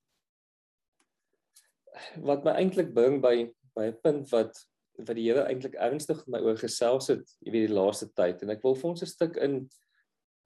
wat 2.23 2.45
my 2.47 2.55
eintlik 2.61 2.93
bring 2.95 3.19
by 3.23 3.49
by 3.75 3.89
'n 3.91 3.99
punt 4.03 4.31
wat 4.31 4.55
wat 4.99 5.15
die 5.17 5.29
Here 5.29 5.45
eintlik 5.47 5.77
ernstig 5.79 6.25
met 6.27 6.39
my 6.39 6.47
oor 6.47 6.59
gesels 6.59 7.11
het, 7.13 7.23
jy 7.45 7.53
weet 7.55 7.69
die 7.69 7.77
laaste 7.77 8.09
tyd 8.19 8.43
en 8.43 8.51
ek 8.55 8.65
wil 8.65 8.75
vir 8.79 8.91
ons 8.91 9.03
'n 9.03 9.11
stuk 9.11 9.37
in 9.37 9.61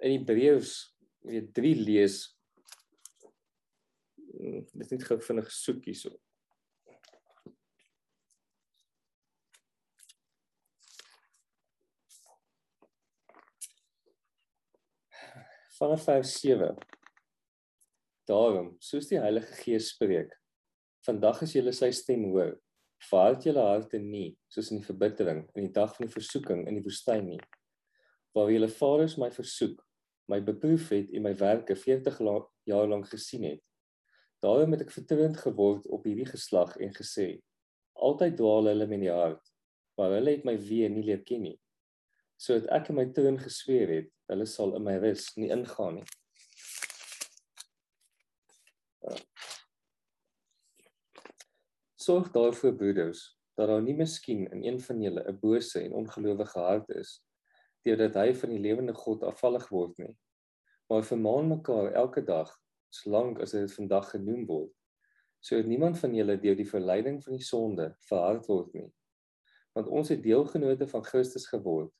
in 0.02 0.18
Hebreërs 0.18 0.74
weet 1.22 1.52
3 1.54 1.74
lees. 1.78 2.36
Hmm, 4.32 4.66
dit 4.66 4.84
is 4.84 4.90
net 4.90 5.04
gou 5.06 5.18
vinnig 5.20 5.50
soek 5.52 5.84
hierso. 5.86 6.10
Vanaf 15.78 16.04
vers 16.04 16.34
7. 16.40 16.76
Daarom, 18.28 18.76
soos 18.78 19.08
die 19.08 19.18
Heilige 19.18 19.54
Gees 19.62 19.88
spreek, 19.94 20.30
Vandag 21.02 21.40
as 21.42 21.54
julle 21.56 21.72
sy 21.74 21.88
stem 21.90 22.28
hoor, 22.30 22.52
vaart 23.10 23.46
julle 23.46 23.64
harte 23.66 23.98
nie 23.98 24.32
soos 24.52 24.70
in 24.70 24.80
die 24.80 24.86
verbittering 24.86 25.44
in 25.54 25.66
die 25.66 25.74
dag 25.74 25.94
van 25.96 26.06
die 26.06 26.14
versoeking 26.14 26.66
in 26.66 26.78
die 26.78 26.84
woestyn 26.84 27.26
nie. 27.26 27.40
Waar 28.34 28.52
julle 28.52 28.68
vaders 28.72 29.18
my 29.20 29.30
versoek, 29.34 29.80
my 30.30 30.40
beproef 30.40 30.88
het 30.94 31.10
en 31.12 31.26
my 31.26 31.34
werke 31.36 31.76
40 31.76 32.20
jaar 32.70 32.88
lank 32.88 33.08
gesien 33.10 33.44
het. 33.44 33.62
Daarom 34.42 34.72
het 34.74 34.86
ek 34.86 34.94
vertroond 34.94 35.36
geword 35.38 35.86
op 35.86 36.06
hierdie 36.08 36.26
geslag 36.26 36.76
en 36.76 36.94
gesê: 36.94 37.40
Altyd 37.94 38.38
dwaal 38.38 38.70
hulle 38.72 38.88
in 38.90 39.04
die 39.04 39.12
hart 39.12 39.52
maar 39.98 40.16
hulle 40.16 40.36
het 40.36 40.46
my 40.48 40.56
weer 40.58 40.90
nie 40.90 41.04
leer 41.06 41.22
ken 41.26 41.44
nie. 41.46 41.58
Sodat 42.40 42.70
ek 42.74 42.90
in 42.90 42.98
my 42.98 43.06
troon 43.14 43.38
gesweer 43.40 43.90
het, 43.92 44.10
hulle 44.32 44.46
sal 44.48 44.74
in 44.78 44.86
my 44.86 44.96
rus 45.02 45.28
nie 45.38 45.52
ingaan 45.54 46.00
nie. 46.00 46.06
Sorg 52.02 52.32
daarvoor 52.34 52.74
broeders 52.74 53.20
dat 53.54 53.68
daar 53.68 53.82
nie 53.82 53.94
miskien 53.94 54.46
in 54.50 54.64
een 54.64 54.80
van 54.80 55.02
julle 55.02 55.22
'n 55.28 55.38
bose 55.38 55.80
en 55.80 55.92
ongelowige 55.92 56.58
hart 56.58 56.88
is, 56.90 57.10
deurdat 57.84 58.14
hy 58.14 58.34
van 58.34 58.50
die 58.50 58.58
lewende 58.58 58.94
God 58.94 59.22
afvallig 59.22 59.68
word 59.68 59.98
nie. 59.98 60.16
Maar 60.88 61.04
vermaan 61.04 61.48
mekaar 61.48 61.92
elke 61.92 62.24
dag, 62.24 62.50
solank 62.90 63.40
as 63.40 63.50
dit 63.50 63.72
vandag 63.72 64.10
genoem 64.10 64.46
word, 64.46 64.72
sodat 65.40 65.66
niemand 65.66 65.98
van 65.98 66.14
julle 66.14 66.36
deur 66.40 66.56
die 66.56 66.68
verleiding 66.68 67.22
van 67.24 67.36
die 67.36 67.44
sonde 67.44 67.94
verhard 68.08 68.48
word 68.48 68.72
nie. 68.74 68.88
Want 69.74 69.88
ons 69.88 70.08
het 70.08 70.22
deelgenote 70.22 70.88
van 70.88 71.04
Christus 71.04 71.46
geword 71.46 71.92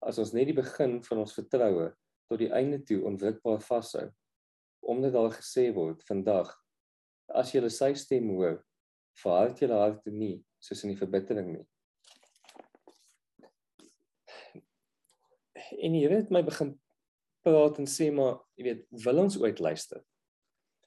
as 0.00 0.18
ons 0.18 0.32
net 0.32 0.46
die 0.46 0.56
begin 0.56 1.02
van 1.02 1.18
ons 1.18 1.34
vertroue 1.34 1.90
tot 2.30 2.38
die 2.38 2.52
einde 2.52 2.78
toe 2.84 3.02
onwrikbaar 3.04 3.60
vashou. 3.60 4.08
Omdat 4.80 5.12
daar 5.12 5.34
gesê 5.34 5.74
word 5.74 6.02
vandag 6.08 6.54
as 7.28 7.52
jy 7.52 7.68
sy 7.68 7.92
stem 7.94 8.30
hoor, 8.30 8.62
verhard 9.22 9.60
julle 9.62 9.78
harte 9.80 10.12
nie 10.12 10.36
soos 10.62 10.82
in 10.84 10.92
die 10.92 11.00
verbittering 11.00 11.52
nie. 11.52 11.64
En 15.82 15.96
jy 15.96 16.08
weet 16.10 16.30
my 16.34 16.42
begin 16.46 16.74
praat 17.46 17.80
en 17.82 17.88
sê 17.90 18.10
maar 18.14 18.40
jy 18.58 18.68
weet 18.68 18.84
wil 19.06 19.24
ons 19.24 19.38
ooit 19.42 19.60
luister? 19.62 20.02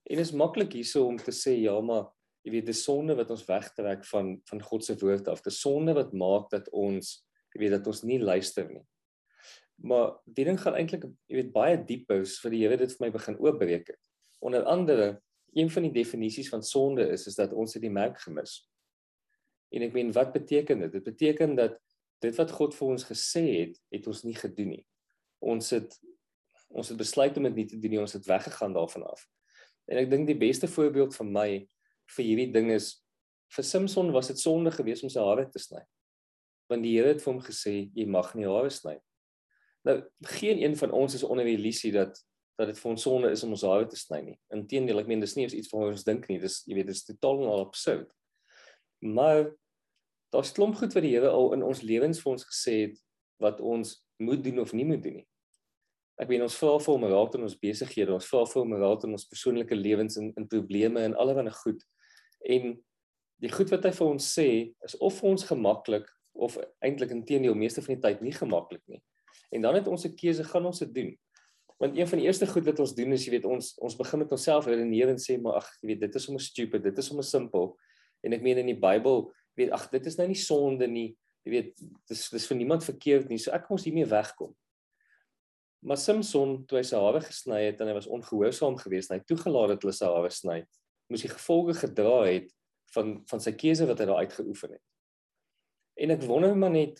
En 0.09 0.21
is 0.21 0.33
maklik 0.35 0.73
hierso 0.77 1.05
om 1.07 1.19
te 1.21 1.33
sê 1.35 1.55
ja, 1.59 1.75
maar 1.85 2.09
jy 2.45 2.53
weet 2.55 2.69
dis 2.71 2.83
sonde 2.85 3.15
wat 3.17 3.31
ons 3.33 3.45
wegtrek 3.47 4.05
van 4.09 4.35
van 4.49 4.63
God 4.69 4.85
se 4.85 4.95
woord 5.01 5.27
af. 5.31 5.43
Dis 5.45 5.59
sonde 5.61 5.95
wat 5.97 6.15
maak 6.17 6.49
dat 6.53 6.69
ons 6.75 7.19
jy 7.55 7.65
weet 7.65 7.77
dat 7.77 7.87
ons 7.89 8.03
nie 8.07 8.19
luister 8.21 8.67
nie. 8.69 8.85
Maar 9.79 10.17
die 10.27 10.45
ding 10.47 10.59
gaan 10.59 10.75
eintlik 10.75 11.07
jy 11.29 11.39
weet 11.39 11.55
baie 11.55 11.79
dieper 11.79 12.25
vir 12.27 12.55
die 12.55 12.61
Here 12.65 12.79
dit 12.79 12.93
vir 12.95 13.05
my 13.05 13.11
begin 13.15 13.39
oopbreek. 13.39 13.93
Onder 14.43 14.65
andere 14.71 15.09
een 15.53 15.69
van 15.71 15.87
die 15.87 15.91
definisies 15.91 16.49
van 16.49 16.63
sonde 16.63 17.07
is 17.13 17.27
is 17.27 17.35
dat 17.35 17.53
ons 17.53 17.73
het 17.73 17.83
die 17.83 17.93
merk 17.93 18.19
gemis. 18.21 18.61
En 19.69 19.85
ek 19.85 19.93
meen 19.93 20.11
wat 20.15 20.31
beteken 20.33 20.85
dit? 20.85 20.91
Dit 20.91 21.03
beteken 21.05 21.55
dat 21.57 21.77
dit 22.23 22.35
wat 22.35 22.51
God 22.51 22.75
vir 22.75 22.93
ons 22.95 23.05
gesê 23.07 23.43
het, 23.47 23.81
het 23.93 24.07
ons 24.11 24.23
nie 24.27 24.35
gedoen 24.35 24.73
nie. 24.75 24.85
Ons 25.39 25.73
het 25.75 25.99
ons 26.69 26.91
het 26.91 26.97
besluit 26.99 27.37
om 27.37 27.47
dit 27.47 27.55
nie 27.57 27.65
te 27.65 27.77
doen 27.81 27.95
nie, 27.95 28.01
ons 28.01 28.13
het 28.13 28.27
weggegaan 28.29 28.75
daarvan 28.75 29.07
af. 29.09 29.23
En 29.89 29.97
ek 29.97 30.09
dink 30.11 30.27
die 30.29 30.37
beste 30.37 30.67
voorbeeld 30.69 31.15
vir 31.17 31.25
my 31.25 31.47
vir 32.15 32.25
hierdie 32.25 32.51
ding 32.53 32.69
is 32.75 32.91
vir 33.55 33.65
Samson 33.65 34.11
was 34.13 34.29
dit 34.29 34.37
sonde 34.37 34.69
geweest 34.75 35.05
om 35.05 35.09
sy 35.09 35.23
hare 35.23 35.47
te 35.49 35.61
sny. 35.61 35.81
Want 36.69 36.85
die 36.85 36.93
Here 36.93 37.15
het 37.15 37.23
vir 37.23 37.31
hom 37.33 37.41
gesê 37.41 37.73
jy 37.97 38.05
mag 38.05 38.35
nie 38.37 38.45
hare 38.45 38.69
sny. 38.73 38.99
Nou 39.87 39.97
geen 40.35 40.61
een 40.61 40.77
van 40.77 40.93
ons 40.93 41.15
is 41.17 41.25
onder 41.25 41.47
die 41.47 41.57
illusie 41.57 41.91
dat 41.95 42.19
dat 42.59 42.67
dit 42.67 42.79
vir 42.79 42.91
ons 42.91 43.03
sonde 43.07 43.31
is 43.31 43.43
om 43.45 43.55
ons 43.55 43.63
hare 43.63 43.87
te 43.87 43.95
sny 43.95 44.19
nie. 44.25 44.37
Inteendeel, 44.51 44.99
ek 44.99 45.07
meen 45.07 45.23
dis 45.23 45.37
nie 45.37 45.47
iets 45.47 45.71
van 45.71 45.87
ons 45.87 46.03
dink 46.03 46.27
nie. 46.27 46.41
Dis 46.43 46.59
jy 46.67 46.75
weet 46.75 46.89
dis 46.91 47.05
totaal 47.07 47.45
en 47.45 47.51
al 47.53 47.63
absurd. 47.63 48.09
Maar 48.99 49.45
daar's 50.35 50.51
klomp 50.57 50.75
goed 50.75 50.91
wat 50.93 51.05
die 51.05 51.13
Here 51.15 51.31
al 51.31 51.53
in 51.55 51.63
ons 51.63 51.85
lewens 51.87 52.19
vir 52.19 52.33
ons 52.33 52.43
gesê 52.49 52.75
het 52.81 52.99
wat 53.39 53.63
ons 53.63 53.95
moet 54.19 54.43
doen 54.43 54.59
of 54.59 54.75
nie 54.75 54.85
moet 54.85 55.03
doen 55.03 55.21
nie. 55.21 55.27
Ek 56.19 56.27
weet 56.27 56.43
ons 56.43 56.57
vra 56.59 56.75
vir 56.83 56.91
hom 56.91 57.07
raad 57.07 57.37
in 57.37 57.47
ons 57.47 57.55
besighede, 57.61 58.11
ons 58.11 58.27
vra 58.27 58.43
vir 58.51 58.59
hom 58.59 58.75
raad 58.81 59.05
in 59.07 59.15
ons 59.15 59.27
persoonlike 59.31 59.75
lewens 59.79 60.19
en 60.19 60.33
in 60.35 60.47
probleme 60.51 61.05
en 61.07 61.15
allerlei 61.15 61.53
goed. 61.61 61.79
En 62.43 62.73
die 63.39 63.51
goed 63.53 63.71
wat 63.71 63.87
hy 63.87 63.93
vir 63.95 64.07
ons 64.17 64.27
sê 64.35 64.49
is 64.83 64.97
of 64.99 65.15
vir 65.21 65.29
ons 65.31 65.47
gemaklik 65.47 66.11
of 66.35 66.59
eintlik 66.83 67.15
intedeel 67.15 67.55
meeste 67.55 67.79
van 67.85 67.95
die 67.95 68.03
tyd 68.03 68.25
nie 68.25 68.35
gemaklik 68.35 68.83
nie. 68.91 68.99
En 69.55 69.63
dan 69.63 69.79
het 69.79 69.87
ons 69.87 70.05
'n 70.05 70.15
keuse, 70.15 70.43
gaan 70.43 70.65
ons 70.65 70.79
dit 70.79 70.93
doen? 70.93 71.15
Want 71.79 71.97
een 71.97 72.07
van 72.07 72.19
die 72.19 72.27
eerste 72.27 72.47
goed 72.47 72.65
wat 72.67 72.79
ons 72.83 72.91
doen 72.95 73.15
is 73.15 73.23
jy 73.23 73.37
weet 73.37 73.45
ons 73.47 73.71
ons 73.79 73.95
begin 73.95 74.19
met 74.19 74.31
onsself 74.35 74.67
redeneer 74.67 75.13
en 75.13 75.19
sê 75.21 75.37
maar 75.39 75.61
ag 75.61 75.67
jy 75.79 75.93
weet 75.93 76.01
dit 76.03 76.15
is 76.19 76.25
sommer 76.27 76.43
stupid, 76.43 76.83
dit 76.83 76.97
is 76.99 77.07
sommer 77.07 77.23
simpel. 77.23 77.71
En 78.25 78.35
ek 78.35 78.43
meen 78.43 78.59
in 78.59 78.73
die 78.73 78.79
Bybel, 78.79 79.29
jy 79.55 79.63
weet 79.63 79.75
ag 79.77 79.85
dit 79.93 80.09
is 80.11 80.19
nou 80.19 80.27
nie 80.27 80.39
sonde 80.39 80.89
nie. 80.91 81.13
Jy 81.47 81.53
weet 81.53 81.85
dis 82.11 82.25
dis 82.35 82.47
vir 82.51 82.59
niemand 82.59 82.83
verkeerd 82.83 83.31
nie. 83.31 83.39
So 83.39 83.55
ek 83.55 83.63
kom 83.67 83.77
ons 83.77 83.87
hiermee 83.87 84.09
wegkom. 84.11 84.51
Maar 85.87 85.97
Samson 86.01 86.57
toe 86.67 86.81
hy 86.81 86.83
sy 86.83 86.99
hare 86.99 87.21
gesny 87.23 87.61
het 87.69 87.79
en 87.79 87.87
hy 87.87 87.95
was 87.95 88.09
ongehoorsaam 88.11 88.75
geweest, 88.81 89.13
hy 89.15 89.21
toegelaat 89.23 89.77
dat 89.77 89.85
hulle 89.85 89.95
sy 89.95 90.09
hare 90.11 90.31
sny, 90.35 90.57
moes 91.07 91.23
hy 91.23 91.31
gevolge 91.31 91.77
gedra 91.79 92.17
het 92.27 92.49
van 92.91 93.21
van 93.29 93.43
sy 93.43 93.53
keuse 93.55 93.87
wat 93.87 94.01
hy 94.01 94.09
daar 94.09 94.25
uitgeoefen 94.25 94.75
het. 94.75 94.83
En 95.99 96.11
ek 96.15 96.25
wonder 96.27 96.57
maar 96.59 96.75
net 96.75 96.99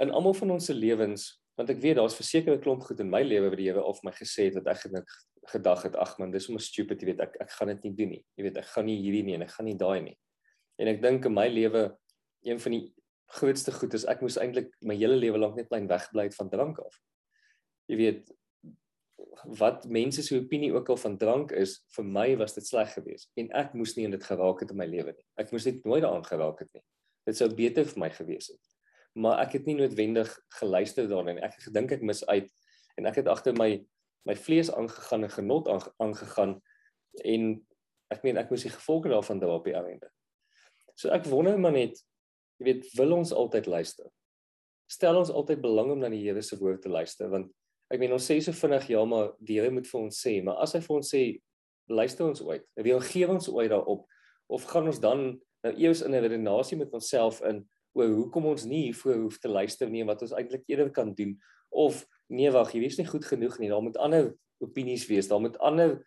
in 0.00 0.12
almal 0.16 0.32
van 0.38 0.56
ons 0.56 0.70
se 0.70 0.76
lewens, 0.76 1.34
want 1.60 1.72
ek 1.72 1.82
weet 1.82 1.98
daar's 2.00 2.16
verseker 2.16 2.56
'n 2.56 2.62
klomp 2.64 2.86
goed 2.88 3.00
in 3.04 3.10
my 3.12 3.20
lewe 3.22 3.50
wat 3.52 3.60
die 3.60 3.68
Here 3.68 3.84
of 3.84 4.00
my 4.02 4.12
gesê 4.16 4.48
het 4.48 4.56
wat 4.56 4.70
ek 4.72 4.82
gedink 4.86 5.12
gedag 5.52 5.82
het, 5.82 5.96
ag 5.96 6.18
man, 6.18 6.30
dis 6.30 6.44
sommer 6.46 6.62
stupid, 6.62 7.00
jy 7.00 7.12
weet, 7.12 7.20
ek 7.20 7.36
ek 7.40 7.50
gaan 7.50 7.68
dit 7.68 7.84
nie 7.84 7.94
doen 7.96 8.10
nie. 8.16 8.24
Jy 8.36 8.44
weet, 8.44 8.56
ek 8.56 8.68
gaan 8.72 8.86
nie 8.86 8.96
hierdie 9.00 9.24
nie 9.24 9.34
en 9.34 9.42
ek 9.42 9.52
gaan 9.56 9.66
nie 9.66 9.76
daai 9.76 10.00
nie. 10.02 10.16
En 10.78 10.88
ek 10.88 11.02
dink 11.02 11.24
in 11.26 11.34
my 11.34 11.48
lewe 11.48 11.96
een 12.44 12.60
van 12.60 12.72
die 12.72 12.94
grootste 13.30 13.72
goed 13.72 13.94
is 13.94 14.04
ek 14.04 14.22
moes 14.22 14.38
eintlik 14.38 14.72
my 14.82 14.94
hele 14.94 15.16
lewe 15.16 15.38
lank 15.38 15.56
net 15.56 15.68
klein 15.68 15.88
wegbly 15.88 16.24
het 16.28 16.34
van 16.34 16.50
drank 16.50 16.78
af 16.78 16.98
jy 17.90 17.98
weet 17.98 18.30
wat 19.60 19.84
mense 19.92 20.22
se 20.24 20.38
opinie 20.38 20.72
ook 20.72 20.88
al 20.92 20.98
van 21.00 21.16
drank 21.20 21.52
is, 21.56 21.76
vir 21.96 22.06
my 22.06 22.26
was 22.40 22.54
dit 22.56 22.66
sleg 22.66 22.92
geweest 22.94 23.30
en 23.40 23.50
ek 23.58 23.74
moes 23.76 23.96
nie 23.96 24.06
in 24.08 24.14
dit 24.14 24.24
geraak 24.24 24.62
het 24.64 24.72
in 24.72 24.80
my 24.80 24.86
lewe 24.88 25.12
nie. 25.12 25.26
Ek 25.40 25.52
moes 25.52 25.66
net 25.68 25.84
nooit 25.84 26.02
daaraan 26.04 26.26
geraak 26.26 26.62
het 26.64 26.70
nie. 26.76 26.84
Dit 27.28 27.38
sou 27.38 27.50
beter 27.52 27.88
vir 27.88 28.00
my 28.00 28.10
gewees 28.14 28.50
het. 28.52 28.69
Maar 29.18 29.40
ek 29.44 29.58
het 29.58 29.66
nie 29.66 29.76
noodwendig 29.78 30.30
geluister 30.60 31.08
daarna 31.10 31.34
nie. 31.34 31.42
Ek 31.42 31.56
het 31.58 31.66
gedink 31.68 31.92
ek 31.96 32.04
mis 32.06 32.22
uit 32.26 32.50
en 32.98 33.08
ek 33.10 33.22
het 33.22 33.30
agter 33.32 33.56
my 33.58 33.80
my 34.28 34.34
vlees 34.36 34.68
aangegaan 34.68 35.24
en 35.24 35.32
genot 35.32 35.68
aangegaan 35.98 36.50
en 37.24 37.44
ek 38.12 38.24
meen 38.26 38.36
ek 38.36 38.50
moes 38.52 38.66
die 38.66 38.72
gevolge 38.74 39.08
daarvan 39.08 39.40
dra 39.40 39.54
op 39.56 39.64
die 39.64 39.74
einde. 39.74 40.10
So 40.94 41.08
ek 41.14 41.24
wonder 41.32 41.56
maar 41.58 41.72
net, 41.72 41.96
jy 42.60 42.66
weet, 42.68 42.90
wil 42.98 43.16
ons 43.16 43.32
altyd 43.32 43.70
luister? 43.70 44.10
Stel 44.90 45.16
ons 45.16 45.32
altyd 45.32 45.62
belang 45.64 45.94
om 45.94 46.02
na 46.02 46.10
die 46.12 46.20
Here 46.20 46.42
se 46.44 46.58
woord 46.60 46.82
te 46.84 46.92
luister 46.92 47.30
want 47.32 47.48
ek 47.90 47.98
meen 48.02 48.12
ons 48.14 48.26
sê 48.28 48.36
so 48.44 48.54
vinnig 48.54 48.90
ja 48.92 49.02
maar 49.08 49.32
die 49.40 49.58
Here 49.58 49.72
moet 49.74 49.88
vir 49.88 50.00
ons 50.04 50.20
sê 50.20 50.36
maar 50.44 50.60
as 50.62 50.76
hy 50.76 50.82
vir 50.84 50.96
ons 50.98 51.12
sê 51.14 51.22
luister 51.90 52.26
ons 52.26 52.42
ooit 52.46 52.66
reageer 52.78 53.32
ons 53.32 53.48
ooit 53.50 53.70
daarop 53.72 54.04
of 54.50 54.66
gaan 54.70 54.90
ons 54.90 55.00
dan 55.02 55.24
nou 55.64 55.72
eers 55.74 56.02
in 56.06 56.14
'n 56.14 56.22
redenasie 56.22 56.78
met 56.78 56.92
onsself 56.94 57.40
in 57.42 57.64
oor 57.98 58.12
hoekom 58.14 58.46
ons 58.52 58.66
nie 58.68 58.84
hiervoor 58.88 59.24
hoef 59.24 59.40
te 59.42 59.50
luister 59.50 59.90
nie 59.90 60.04
wat 60.06 60.22
ons 60.26 60.34
eintlik 60.36 60.66
eerder 60.70 60.92
kan 60.94 61.14
doen 61.16 61.34
of 61.70 62.04
nee 62.28 62.50
wag 62.54 62.72
jy 62.74 62.84
weet 62.84 63.02
nie 63.02 63.10
goed 63.10 63.26
genoeg 63.26 63.58
nie 63.58 63.70
daar 63.72 63.84
moet 63.84 63.98
ander 63.98 64.32
opinies 64.62 65.06
wees 65.10 65.30
daar 65.30 65.42
moet 65.42 65.58
ander 65.58 65.98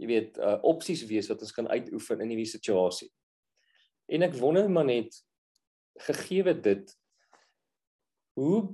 jy 0.00 0.10
weet 0.10 0.38
uh, 0.38 0.58
opsies 0.66 1.04
wees 1.08 1.28
wat 1.32 1.42
ons 1.44 1.54
kan 1.56 1.68
uitoefen 1.68 2.22
in 2.24 2.32
hierdie 2.34 2.52
situasie 2.52 3.10
en 4.10 4.26
ek 4.26 4.38
wonder 4.40 4.68
maar 4.68 4.88
net 4.88 5.16
gegee 6.06 6.54
dit 6.64 6.94
hoe 8.38 8.70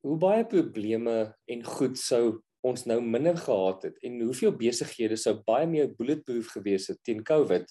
hoe 0.00 0.16
baie 0.16 0.46
probleme 0.48 1.34
en 1.50 1.64
goed 1.64 1.98
sou 2.00 2.40
ons 2.64 2.84
nou 2.88 2.98
minder 3.00 3.36
gehad 3.36 3.86
het 3.88 3.98
en 4.04 4.20
hoeveel 4.20 4.52
besighede 4.56 5.16
sou 5.20 5.34
baie 5.46 5.66
meer 5.68 5.90
bulletproof 5.96 6.52
gewees 6.56 6.88
het 6.92 7.00
teen 7.04 7.22
COVID 7.24 7.68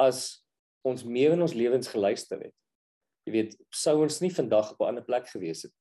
as 0.00 0.44
ons 0.84 1.04
meer 1.04 1.34
in 1.36 1.44
ons 1.44 1.56
lewens 1.56 1.88
geluister 1.88 2.40
het. 2.40 2.54
Jy 3.24 3.32
weet, 3.32 3.56
sou 3.72 3.96
ons 4.04 4.20
nie 4.20 4.32
vandag 4.32 4.72
op 4.72 4.80
'n 4.80 4.92
ander 4.92 5.04
plek 5.04 5.28
gewees 5.28 5.64
het. 5.64 5.72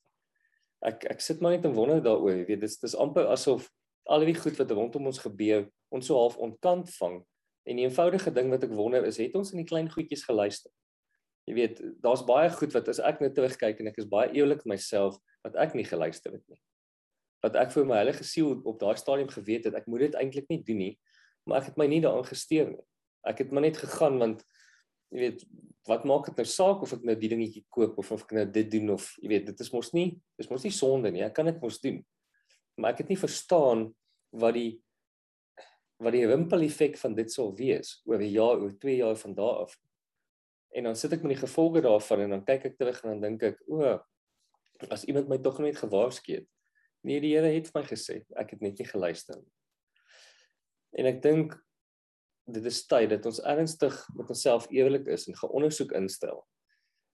Ek 0.81 1.05
ek 1.11 1.21
sit 1.21 1.41
maar 1.41 1.51
net 1.51 1.65
en 1.65 1.73
wonder 1.73 2.01
daaroor, 2.01 2.37
jy 2.37 2.45
weet, 2.45 2.59
dit 2.59 2.83
is 2.83 2.95
amper 2.95 3.27
asof 3.27 3.69
al 4.05 4.25
die 4.25 4.35
goed 4.35 4.57
wat 4.59 4.71
rondom 4.71 5.05
ons 5.05 5.19
gebeur, 5.19 5.69
ons 5.91 6.05
so 6.05 6.15
half 6.15 6.37
ontkant 6.37 6.89
vang. 6.99 7.23
En 7.63 7.75
die 7.75 7.85
eenvoudige 7.85 8.31
ding 8.31 8.49
wat 8.49 8.63
ek 8.63 8.75
wonder 8.75 9.05
is, 9.05 9.17
het 9.17 9.35
ons 9.35 9.51
in 9.51 9.61
die 9.63 9.67
klein 9.67 9.89
goedjies 9.89 10.25
geluister? 10.27 10.71
Jy 11.47 11.53
weet, 11.53 11.81
daar's 12.03 12.23
baie 12.23 12.49
goed 12.51 12.73
wat 12.75 12.87
as 12.87 12.99
ek 13.03 13.19
nou 13.19 13.29
terugkyk 13.31 13.79
en 13.79 13.87
ek 13.91 13.99
is 13.99 14.07
baie 14.07 14.31
eerlik 14.31 14.63
met 14.63 14.75
myself, 14.75 15.17
wat 15.43 15.55
ek 15.59 15.75
nie 15.75 15.87
geluister 15.87 16.31
het 16.31 16.43
nie. 16.47 16.59
Wat 17.43 17.55
ek 17.59 17.73
vir 17.75 17.87
my 17.87 17.99
heilige 17.99 18.23
siel 18.23 18.53
op 18.63 18.79
daai 18.79 18.95
stadium 18.99 19.31
geweet 19.31 19.67
het, 19.67 19.75
ek 19.75 19.87
moet 19.91 20.07
dit 20.07 20.15
eintlik 20.19 20.47
nie 20.51 20.61
doen 20.63 20.79
nie, 20.79 20.93
maar 21.47 21.59
ek 21.59 21.71
het 21.71 21.79
my 21.79 21.87
nie 21.91 21.99
daaraan 22.03 22.27
gesteer 22.27 22.69
nie. 22.71 22.83
Ek 23.27 23.43
het 23.43 23.51
maar 23.51 23.65
net 23.65 23.79
gegaan 23.79 24.19
want 24.19 24.43
jy 25.13 25.21
weet, 25.21 25.43
wat 25.87 26.05
maak 26.07 26.29
dit 26.29 26.39
nou 26.39 26.45
saak 26.47 26.83
of 26.85 26.93
ek 26.95 27.03
nou 27.05 27.15
die 27.19 27.29
dingetjie 27.31 27.65
koop 27.73 27.97
of 28.01 28.11
of 28.15 28.23
ek 28.25 28.31
nou 28.37 28.45
dit 28.55 28.69
doen 28.71 28.93
of 28.95 29.09
jy 29.21 29.29
weet, 29.35 29.49
dit 29.51 29.63
is 29.65 29.71
mos 29.73 29.91
nie, 29.93 30.07
dis 30.39 30.49
mos 30.49 30.65
nie 30.65 30.73
sonde 30.73 31.11
nie. 31.13 31.23
Ek 31.25 31.35
kan 31.37 31.49
dit 31.49 31.59
mos 31.61 31.79
doen. 31.83 31.99
Maar 32.79 32.95
ek 32.95 33.03
het 33.03 33.13
nie 33.13 33.19
verstaan 33.19 33.91
wat 34.33 34.57
die 34.57 34.71
wat 36.03 36.15
die 36.15 36.25
ripple 36.27 36.65
effek 36.65 36.97
van 36.99 37.13
dit 37.15 37.29
sou 37.31 37.51
wees 37.55 38.01
oor 38.09 38.19
'n 38.19 38.33
jaar, 38.33 38.59
oor 38.59 38.73
2 38.75 38.97
jaar 38.97 39.15
van 39.15 39.35
daar 39.35 39.67
af. 39.67 39.77
En 40.73 40.83
dan 40.83 40.95
sit 40.95 41.13
ek 41.13 41.21
met 41.23 41.37
die 41.37 41.45
gevolge 41.45 41.81
daarvan 41.81 42.25
en 42.25 42.29
dan 42.29 42.45
kyk 42.45 42.65
ek 42.65 42.77
terug 42.77 43.03
en 43.03 43.09
dan 43.09 43.21
dink 43.21 43.43
ek, 43.43 43.61
o, 43.69 43.99
as 44.89 45.05
iemand 45.05 45.29
my 45.29 45.37
tog 45.37 45.59
net 45.59 45.77
gewaarsku 45.77 46.33
het. 46.33 46.47
Nee, 47.03 47.19
die 47.21 47.35
Here 47.35 47.47
het 47.47 47.67
vir 47.67 47.81
my 47.81 47.87
gesê, 47.87 48.23
ek 48.35 48.55
het 48.55 48.61
net 48.61 48.79
nie 48.79 48.87
geluister 48.87 49.37
nie. 49.37 49.51
En 50.97 51.05
ek 51.05 51.21
dink 51.21 51.55
dit 52.45 52.65
is 52.65 52.85
tyd 52.87 53.09
dat 53.09 53.25
ons 53.25 53.39
ernstig 53.47 53.95
met 54.15 54.29
onsself 54.29 54.67
eerlik 54.69 55.07
is 55.07 55.27
en 55.27 55.37
geondersoek 55.37 55.91
instel. 55.91 56.43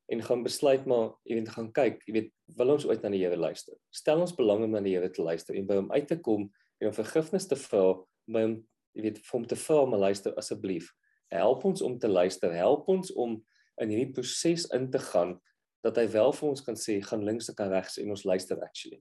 en 0.09 0.23
gaan 0.23 0.43
besluit 0.43 0.85
maar 0.89 1.11
jy 1.29 1.35
weet 1.37 1.51
gaan 1.53 1.67
kyk, 1.71 1.99
jy 2.09 2.13
weet 2.15 2.29
wil 2.57 2.73
ons 2.73 2.85
ooit 2.89 3.03
na 3.05 3.11
die 3.13 3.21
Here 3.21 3.37
luister. 3.37 3.75
Stel 3.93 4.23
ons 4.23 4.33
belang 4.33 4.63
om 4.65 4.71
na 4.73 4.81
die 4.81 4.95
Here 4.95 5.09
te 5.13 5.21
luister 5.21 5.57
en 5.57 5.67
by 5.69 5.77
hom 5.77 5.91
uit 5.93 6.07
te 6.09 6.17
kom 6.17 6.47
en 6.81 6.89
om 6.89 6.95
vergifnis 6.95 7.45
te 7.45 7.57
vra, 7.59 7.93
by 8.25 8.41
hom 8.47 8.55
jy 8.97 9.03
weet 9.05 9.19
vir 9.21 9.35
hom 9.37 9.45
te 9.45 9.57
vra 9.59 9.83
om 9.85 9.93
luister 10.01 10.33
asseblief. 10.41 10.89
Help 11.29 11.65
ons 11.69 11.83
om 11.85 11.99
te 12.01 12.09
luister, 12.09 12.53
help 12.57 12.89
ons 12.89 13.13
om 13.13 13.37
in 13.83 13.93
hierdie 13.93 14.09
proses 14.15 14.65
in 14.73 14.89
te 14.91 15.01
gaan 15.11 15.37
dat 15.85 15.99
hy 16.01 16.07
wel 16.11 16.33
vir 16.35 16.49
ons 16.49 16.65
kan 16.65 16.79
sê 16.79 16.97
gaan 17.05 17.21
links 17.23 17.51
of 17.51 17.55
kan 17.59 17.69
regs 17.71 17.99
en 18.01 18.09
ons 18.09 18.25
luister 18.25 18.57
actually. 18.65 18.99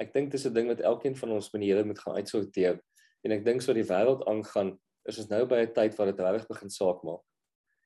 Ek 0.00 0.14
dink 0.16 0.32
dis 0.32 0.46
'n 0.46 0.54
ding 0.54 0.72
wat 0.72 0.80
elkeen 0.80 1.14
van 1.14 1.36
ons 1.36 1.52
met 1.52 1.60
die 1.60 1.68
Here 1.70 1.84
moet 1.84 2.00
gaan 2.00 2.16
uitsorteer 2.16 2.80
en 3.24 3.32
ek 3.32 3.44
dink 3.44 3.62
so 3.62 3.72
die 3.72 3.84
wêreld 3.84 4.24
aangaan 4.26 4.78
is 5.08 5.18
ons 5.20 5.30
nou 5.30 5.44
by 5.46 5.60
'n 5.64 5.74
tyd 5.74 5.96
waar 5.96 6.10
dit 6.12 6.20
regtig 6.20 6.48
begin 6.48 6.70
saak 6.70 7.02
maak. 7.04 7.22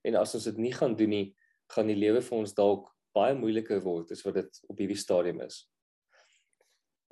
En 0.04 0.14
as 0.14 0.34
ons 0.34 0.44
dit 0.44 0.58
nie 0.58 0.72
gaan 0.72 0.94
doen 0.96 1.10
nie, 1.10 1.34
gaan 1.74 1.86
die 1.86 1.98
lewe 1.98 2.22
vir 2.22 2.38
ons 2.38 2.54
dalk 2.54 2.88
baie 3.14 3.34
moeiliker 3.34 3.80
word 3.80 4.12
as 4.12 4.24
wat 4.24 4.34
dit 4.34 4.60
op 4.68 4.78
hierdie 4.78 4.98
stadium 4.98 5.40
is. 5.40 5.66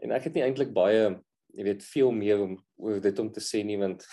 En 0.02 0.12
ek 0.12 0.28
het 0.28 0.34
nie 0.34 0.44
eintlik 0.44 0.72
baie, 0.72 1.22
jy 1.56 1.64
weet, 1.64 1.82
veel 1.82 2.12
meer 2.12 2.40
om 2.40 2.56
oor 2.76 3.00
dit 3.00 3.18
om 3.18 3.32
te 3.32 3.40
sê 3.40 3.64
nie 3.64 3.78
want 3.80 4.06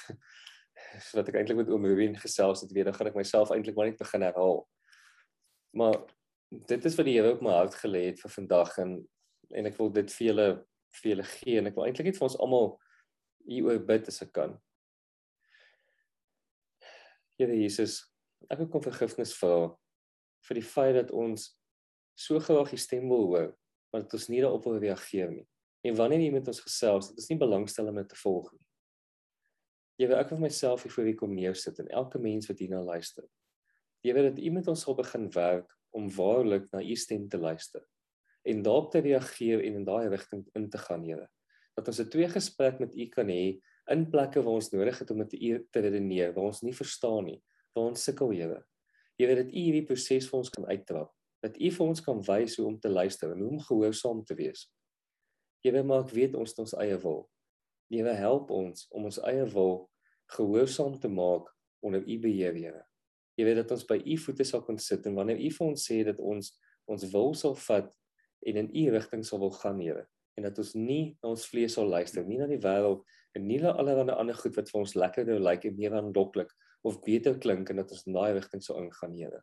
wat 1.17 1.29
ek 1.29 1.35
eintlik 1.35 1.57
met 1.57 1.69
oom 1.69 1.85
Ruben 1.85 2.15
gesels 2.15 2.61
het, 2.61 2.71
weet 2.71 2.85
dan 2.85 2.97
gaan 2.97 3.11
ek 3.11 3.19
myself 3.19 3.51
eintlik 3.51 3.75
maar 3.75 3.91
net 3.91 3.99
begin 3.99 4.21
herhaal. 4.21 4.63
Maar 5.73 5.97
dit 6.69 6.85
is 6.85 6.95
wat 6.97 7.05
die 7.05 7.17
Here 7.17 7.33
op 7.33 7.41
my 7.41 7.55
hart 7.57 7.75
gelê 7.81 8.07
het 8.11 8.21
vir 8.21 8.37
vandag 8.41 8.77
en 8.83 9.01
en 9.53 9.67
ek 9.69 9.75
wil 9.77 9.91
dit 9.93 10.09
vir 10.17 10.27
julle 10.31 10.47
vir 10.97 11.09
julle 11.11 11.25
gee 11.29 11.59
en 11.59 11.67
ek 11.69 11.75
wil 11.77 11.85
eintlik 11.85 12.07
net 12.09 12.17
vir 12.17 12.25
ons 12.25 12.37
almal 12.41 12.71
hieroor 13.49 13.81
bid 13.85 14.07
as 14.09 14.21
ek 14.25 14.31
kan. 14.33 14.55
Here 17.39 17.55
Jesus, 17.55 18.03
ek 18.49 18.65
kom 18.69 18.83
vergifnis 18.83 19.33
vra 19.39 19.71
vir 20.43 20.59
die 20.59 20.65
feit 20.65 20.95
dat 20.97 21.13
ons 21.15 21.53
so 22.19 22.39
graag 22.43 22.73
die 22.73 22.81
stem 22.81 23.07
wil 23.09 23.25
hoor, 23.31 23.53
maar 23.91 24.03
dat 24.03 24.13
ons 24.19 24.27
nie 24.29 24.41
daarop 24.43 24.67
wil 24.67 24.77
reageer 24.83 25.31
nie. 25.31 25.47
En 25.83 25.95
wanneer 25.97 26.21
jy 26.25 26.33
met 26.35 26.47
ons 26.47 26.61
gesels, 26.63 27.09
dit 27.11 27.23
is 27.23 27.29
nie 27.31 27.39
belangstel 27.39 27.89
om 27.89 27.97
dit 27.99 28.09
te 28.11 28.19
volg 28.19 28.51
nie. 28.53 28.67
Weet 30.01 30.13
ek 30.17 30.33
vir 30.33 30.41
myself 30.41 30.83
hier 30.83 30.93
voor 30.93 31.07
hier 31.09 31.17
kom 31.19 31.33
neersit 31.35 31.79
en 31.81 31.89
elke 31.93 32.21
mens 32.21 32.49
wat 32.49 32.61
hierna 32.61 32.81
luister. 32.83 33.25
Weet 34.03 34.33
dat 34.33 34.39
iemand 34.43 34.69
ons 34.71 34.83
sal 34.85 34.97
begin 34.99 35.29
werk 35.33 35.69
om 35.95 36.09
waarlik 36.11 36.69
na 36.73 36.81
u 36.81 36.95
stem 36.97 37.27
te 37.29 37.39
luister 37.39 37.83
en 38.43 38.63
daarop 38.65 38.89
te 38.91 38.99
reageer 38.99 39.61
en 39.63 39.77
in 39.79 39.85
daai 39.87 40.09
rigting 40.11 40.43
in 40.59 40.65
te 40.69 40.77
gaan, 40.77 41.05
Here. 41.07 41.29
Dat 41.77 41.87
ons 41.87 41.99
'n 41.99 42.09
twee 42.09 42.27
gesprek 42.27 42.79
met 42.79 42.95
u 42.95 43.05
kan 43.07 43.27
hê 43.27 43.61
in 43.91 44.05
plekke 44.09 44.43
waar 44.43 44.59
ons 44.59 44.71
nodig 44.71 44.99
het 44.99 45.11
om 45.11 45.17
met 45.17 45.33
u 45.33 45.49
te 45.71 45.79
redeneer, 45.83 46.31
waar 46.35 46.51
ons 46.51 46.61
nie 46.63 46.75
verstaan 46.75 47.25
nie, 47.27 47.39
waar 47.75 47.91
ons 47.91 48.03
sukkel, 48.03 48.31
Here. 48.31 48.61
Weet 49.19 49.37
dat 49.37 49.51
U 49.51 49.59
hierdie 49.59 49.85
proses 49.85 50.27
vir 50.29 50.39
ons 50.39 50.49
kan 50.49 50.65
uittrap. 50.65 51.11
Dat 51.43 51.57
U 51.59 51.69
vir 51.75 51.85
ons 51.85 52.01
kan 52.01 52.21
wys 52.25 52.57
hoe 52.57 52.67
om 52.67 52.79
te 52.79 52.89
luister 52.89 53.31
en 53.31 53.43
hoe 53.43 53.49
om 53.55 53.61
gehoorsaam 53.61 54.23
te 54.25 54.35
wees. 54.39 54.65
Weet 55.63 55.85
maar 55.85 56.03
ek 56.03 56.13
weet 56.15 56.35
ons 56.35 56.51
het 56.51 56.63
ons 56.63 56.75
eie 56.81 56.97
wil. 57.03 57.21
Wil 57.93 58.09
help 58.17 58.49
ons 58.51 58.87
om 58.91 59.05
ons 59.09 59.19
eie 59.29 59.45
wil 59.53 59.75
gehoorsaam 60.33 60.97
te 60.99 61.11
maak 61.11 61.51
onder 61.83 62.01
U 62.01 62.17
beheer, 62.19 62.55
Here. 62.55 62.83
Jy 63.37 63.47
weet 63.47 63.61
dat 63.61 63.71
ons 63.75 63.85
by 63.89 63.99
U 64.01 64.17
voete 64.25 64.47
sal 64.47 64.63
kon 64.65 64.79
sit 64.81 65.05
en 65.09 65.17
wanneer 65.17 65.41
U 65.41 65.51
vir 65.57 65.67
ons 65.67 65.85
sê 65.89 66.01
dat 66.07 66.19
ons 66.19 66.53
ons 66.91 67.05
wil 67.13 67.31
sal 67.39 67.53
vat 67.55 67.93
en 68.43 68.59
in 68.59 68.69
U 68.75 68.83
rigting 68.91 69.23
sal 69.23 69.39
wil 69.39 69.53
gaan, 69.55 69.79
Here, 69.79 70.07
en 70.35 70.47
dat 70.47 70.57
ons 70.59 70.73
nie 70.75 71.15
na 71.23 71.31
ons 71.31 71.45
vlees 71.47 71.77
sal 71.77 71.87
luister, 71.87 72.25
nie 72.27 72.39
na 72.41 72.49
die 72.49 72.59
wêreld 72.63 73.05
en 73.33 73.47
nie 73.47 73.59
allerlei 73.65 74.13
ander 74.13 74.37
goed 74.37 74.55
wat 74.59 74.69
vir 74.69 74.79
ons 74.83 74.95
lekkerder 74.97 75.41
lyk 75.41 75.65
en 75.65 75.77
meer 75.77 75.95
aandoklik 75.97 76.51
of 76.83 76.99
beter 77.05 77.37
klink 77.39 77.71
en 77.71 77.81
dat 77.81 77.91
ons 77.95 78.05
in 78.05 78.17
daai 78.17 78.33
rigting 78.37 78.61
sou 78.61 78.77
ingaan, 78.81 79.15
Here. 79.17 79.41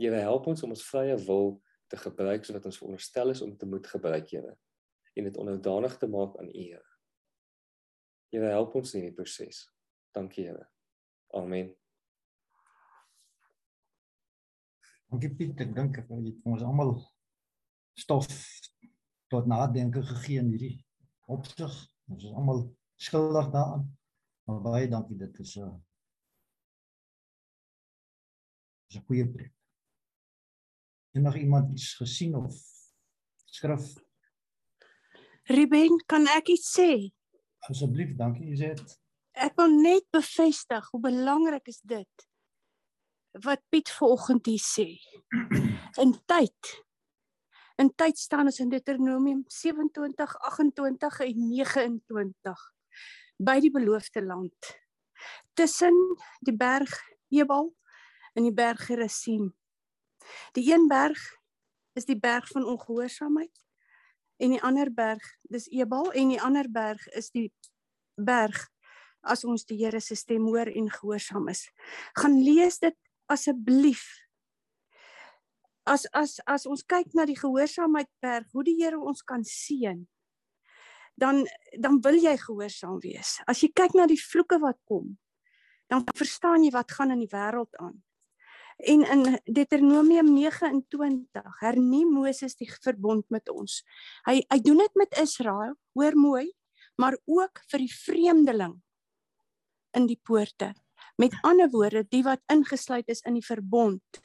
Here 0.00 0.22
help 0.24 0.46
ons 0.50 0.62
om 0.62 0.72
ons 0.72 0.84
vrye 0.88 1.16
wil 1.26 1.58
te 1.92 1.98
gebruik 2.00 2.46
sodat 2.46 2.66
ons 2.70 2.78
veronderstel 2.80 3.34
is 3.34 3.42
om 3.44 3.56
te 3.58 3.68
moet 3.68 3.86
gebruik, 3.86 4.30
Here, 4.30 4.56
en 5.18 5.28
dit 5.28 5.38
onderdanig 5.42 5.98
te 5.98 6.08
maak 6.08 6.38
aan 6.40 6.48
U, 6.48 6.58
Here. 6.58 6.88
Here 8.32 8.52
help 8.54 8.76
ons 8.80 8.94
in 8.94 9.02
hierdie 9.02 9.16
proses. 9.18 9.66
Dankie, 10.16 10.46
Here. 10.48 10.68
Amen. 11.36 11.72
Dankie 15.12 15.34
Piet, 15.36 15.58
ek 15.60 15.74
dink 15.76 15.98
ek 16.00 16.08
het 16.08 16.46
ons 16.48 16.62
almal 16.64 16.94
stof 17.98 18.30
tot 19.32 19.48
nadenke 19.50 20.00
gegee 20.14 20.40
in 20.40 20.48
hierdie 20.54 20.76
opsig. 21.28 21.74
Ons 22.08 22.24
is 22.24 22.32
almal 22.32 22.64
skuldig 23.02 23.50
daaraan. 23.50 23.98
Maar 24.46 24.60
baie 24.60 24.88
dankie, 24.88 25.16
dit 25.16 25.38
is 25.38 25.56
'n 25.56 25.60
uh, 25.60 25.74
is 28.88 28.96
'n 28.96 29.04
goeie 29.06 29.28
preek. 29.28 29.54
Het 31.12 31.22
nog 31.22 31.36
iemand 31.36 31.70
iets 31.70 31.94
gesien 31.94 32.34
of 32.36 32.54
skrif? 33.44 33.94
Ruben, 35.42 36.04
kan 36.06 36.26
ek 36.26 36.48
iets 36.48 36.78
sê? 36.78 37.12
Asseblief, 37.58 38.14
dankie 38.16 38.50
Izet. 38.50 39.00
Ek 39.32 39.54
wil 39.56 39.70
net 39.80 40.06
bevestig 40.10 40.88
hoe 40.90 41.00
belangrik 41.00 41.66
is 41.66 41.80
dit 41.80 42.28
wat 43.42 43.62
Piet 43.68 43.90
vanoggend 43.90 44.46
hier 44.46 44.60
sê. 44.60 44.88
In 46.04 46.12
tyd. 46.24 46.84
In 47.76 47.94
tyd 47.94 48.18
staan 48.18 48.44
ons 48.44 48.60
in 48.60 48.68
Deuteronomium 48.68 49.44
27, 49.46 50.36
28 50.36 51.20
en 51.20 51.48
29 51.48 52.72
by 53.38 53.58
die 53.60 53.70
beloofde 53.70 54.22
land. 54.24 54.70
Tussen 55.54 55.96
die 56.40 56.56
berg 56.56 56.92
Ebal 57.32 57.70
in 58.34 58.48
die 58.48 58.54
berg 58.54 58.86
Gerizim. 58.86 59.52
Die 60.52 60.72
een 60.72 60.88
berg 60.88 61.18
is 61.92 62.04
die 62.08 62.18
berg 62.18 62.48
van 62.48 62.64
ongehoorsaamheid 62.64 63.64
en 64.42 64.54
die 64.54 64.62
ander 64.62 64.90
berg 64.92 65.22
dis 65.42 65.68
Ebal 65.70 66.12
en 66.12 66.32
die 66.32 66.40
ander 66.40 66.68
berg 66.70 67.04
is 67.18 67.30
die 67.30 67.50
berg 68.16 68.68
as 69.22 69.44
ons 69.46 69.64
die 69.68 69.78
Here 69.78 70.00
se 70.02 70.16
stem 70.18 70.48
hoor 70.50 70.66
en 70.66 70.90
gehoorsaam 70.90 71.48
is. 71.52 71.68
Gaan 72.18 72.40
lees 72.42 72.80
dit 72.82 72.96
asseblief. 73.30 74.02
As 75.86 76.06
as 76.14 76.38
as 76.46 76.66
ons 76.66 76.82
kyk 76.86 77.14
na 77.14 77.26
die 77.26 77.38
gehoorsaamheid 77.38 78.10
berg, 78.22 78.48
hoe 78.52 78.64
die 78.66 78.78
Here 78.80 78.98
ons 78.98 79.22
kan 79.26 79.44
seën, 79.46 80.02
dan 81.14 81.44
dan 81.80 82.00
wil 82.00 82.16
jy 82.16 82.36
gehoorsaam 82.36 83.00
wees. 83.02 83.38
As 83.46 83.62
jy 83.62 83.70
kyk 83.72 83.94
na 83.94 84.06
die 84.06 84.20
vloeke 84.20 84.58
wat 84.62 84.78
kom, 84.88 85.16
dan 85.92 86.04
verstaan 86.16 86.64
jy 86.64 86.72
wat 86.72 86.92
gaan 86.92 87.12
in 87.14 87.22
die 87.24 87.32
wêreld 87.32 87.72
aan. 87.80 88.02
En 88.82 89.04
in 89.04 89.38
Deuteronomium 89.44 90.32
29 90.34 91.58
hernie 91.60 92.06
Moses 92.08 92.56
die 92.56 92.70
verbond 92.72 93.28
met 93.30 93.50
ons. 93.52 93.82
Hy 94.26 94.40
hy 94.48 94.58
doen 94.64 94.80
dit 94.82 94.96
met 94.98 95.18
Israel, 95.22 95.76
hoor 95.94 96.16
mooi, 96.16 96.46
maar 96.96 97.16
ook 97.24 97.62
vir 97.70 97.84
die 97.84 97.92
vreemdeling 97.92 98.80
in 99.96 100.08
die 100.08 100.18
poorte. 100.24 100.72
Met 101.20 101.36
ander 101.44 101.68
woorde, 101.70 102.06
die 102.08 102.24
wat 102.24 102.40
ingesluit 102.52 103.08
is 103.12 103.20
in 103.28 103.36
die 103.36 103.44
verbond. 103.44 104.22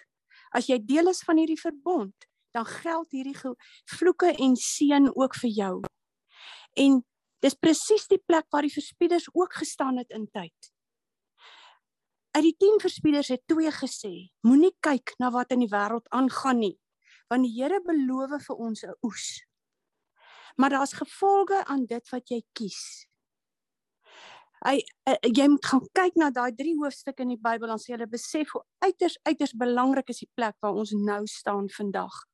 As 0.56 0.70
jy 0.72 0.80
deel 0.80 1.12
is 1.12 1.22
van 1.28 1.38
hierdie 1.42 1.60
verbond, 1.60 2.16
dan 2.56 2.66
geld 2.66 3.12
hierdie 3.12 3.36
vloeke 3.98 4.32
en 4.32 4.56
seën 4.56 5.12
ook 5.14 5.36
vir 5.44 5.52
jou. 5.52 5.74
En 6.78 7.02
dis 7.42 7.54
presies 7.54 8.08
die 8.08 8.22
plek 8.26 8.48
waar 8.54 8.66
die 8.66 8.74
verspieders 8.74 9.30
ook 9.34 9.54
gestaan 9.54 9.98
het 9.98 10.12
in 10.16 10.30
tyd 10.32 10.74
uit 12.38 12.46
die 12.46 12.58
10 12.58 12.82
verspieders 12.82 13.32
het 13.34 13.42
twee 13.50 13.72
gesê: 13.74 14.14
Moenie 14.46 14.76
kyk 14.86 15.16
na 15.18 15.32
wat 15.34 15.54
in 15.56 15.64
die 15.66 15.72
wêreld 15.72 16.06
aangaan 16.14 16.62
nie, 16.62 16.76
want 17.32 17.48
die 17.48 17.54
Here 17.56 17.80
beloof 17.82 18.38
vir 18.46 18.58
ons 18.68 18.84
'n 18.86 18.94
oes. 19.02 19.28
Maar 20.56 20.70
daar's 20.70 20.94
gevolge 20.94 21.66
aan 21.66 21.86
dit 21.86 22.10
wat 22.10 22.30
jy 22.30 22.42
kies. 22.54 23.08
Hy 24.66 24.78
uh, 25.10 25.18
jy 25.22 25.48
moet 25.48 25.66
gaan 25.66 25.86
kyk 25.94 26.16
na 26.16 26.30
daai 26.30 26.54
drie 26.56 26.76
hoofstukke 26.78 27.22
in 27.22 27.34
die 27.36 27.42
Bybel 27.42 27.68
dan 27.68 27.82
sê 27.82 27.94
hulle 27.94 28.08
besef 28.10 28.52
hoe 28.54 28.64
uiters 28.86 29.18
uiters 29.24 29.54
belangrik 29.54 30.10
is 30.10 30.20
die 30.20 30.32
plek 30.34 30.56
waar 30.62 30.74
ons 30.74 30.92
nou 30.92 31.26
staan 31.26 31.70
vandag 31.70 32.26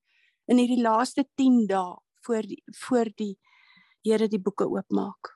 in 0.48 0.58
hierdie 0.58 0.84
laaste 0.84 1.28
10 1.36 1.68
dae 1.68 2.00
voor 2.26 2.48
die 2.48 2.64
voor 2.80 3.12
die 3.16 3.36
Here 4.04 4.28
die 4.28 4.42
boeke 4.42 4.68
oopmaak. 4.68 5.32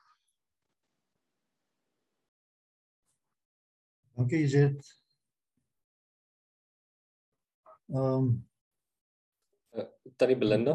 Dankie 4.18 4.46
Jet. 4.46 4.88
Ehm 7.88 8.02
um, 8.04 8.48
Tannie 10.16 10.36
Belinda. 10.36 10.74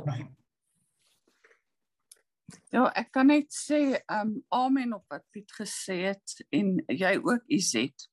Ja, 2.73 2.88
ek 2.97 3.12
kan 3.13 3.29
net 3.29 3.51
sê 3.53 3.82
ehm 3.99 4.32
um, 4.32 4.32
amen 4.49 4.95
op 4.97 5.06
wat 5.13 5.25
Piet 5.29 5.51
gesê 5.53 5.99
het 6.08 6.39
en 6.49 6.79
jy 6.88 7.17
ook 7.21 7.45
Izet. 7.53 8.08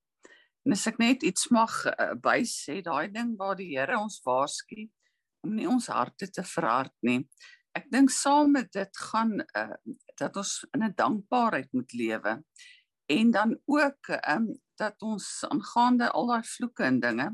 En 0.66 0.76
as 0.76 0.84
ek 0.90 0.98
net 1.00 1.24
iets 1.24 1.48
mag 1.54 1.72
uh, 1.88 2.12
by 2.20 2.42
sê, 2.44 2.82
daai 2.84 3.08
ding 3.14 3.32
waar 3.40 3.56
die 3.56 3.70
Here 3.72 3.96
ons 3.96 4.20
waarsku 4.26 4.90
om 5.46 5.54
nie 5.56 5.68
ons 5.68 5.88
harte 5.88 6.28
te 6.28 6.44
verhard 6.44 6.92
nie. 7.06 7.22
Ek 7.78 7.86
dink 7.90 8.10
saam 8.10 8.50
met 8.56 8.72
dit 8.72 8.96
gaan 9.10 9.38
uh, 9.40 9.74
dat 10.18 10.36
ons 10.36 10.66
in 10.74 10.84
'n 10.84 10.94
dankbaarheid 10.96 11.72
moet 11.72 11.92
lewe 11.92 12.42
en 13.06 13.30
dan 13.30 13.60
ook 13.64 14.08
ehm 14.08 14.36
um, 14.36 14.60
dat 14.80 15.02
ons 15.02 15.44
aangaande 15.48 16.10
al 16.10 16.26
daai 16.26 16.42
vloeke 16.42 16.84
en 16.84 17.00
dinge 17.00 17.28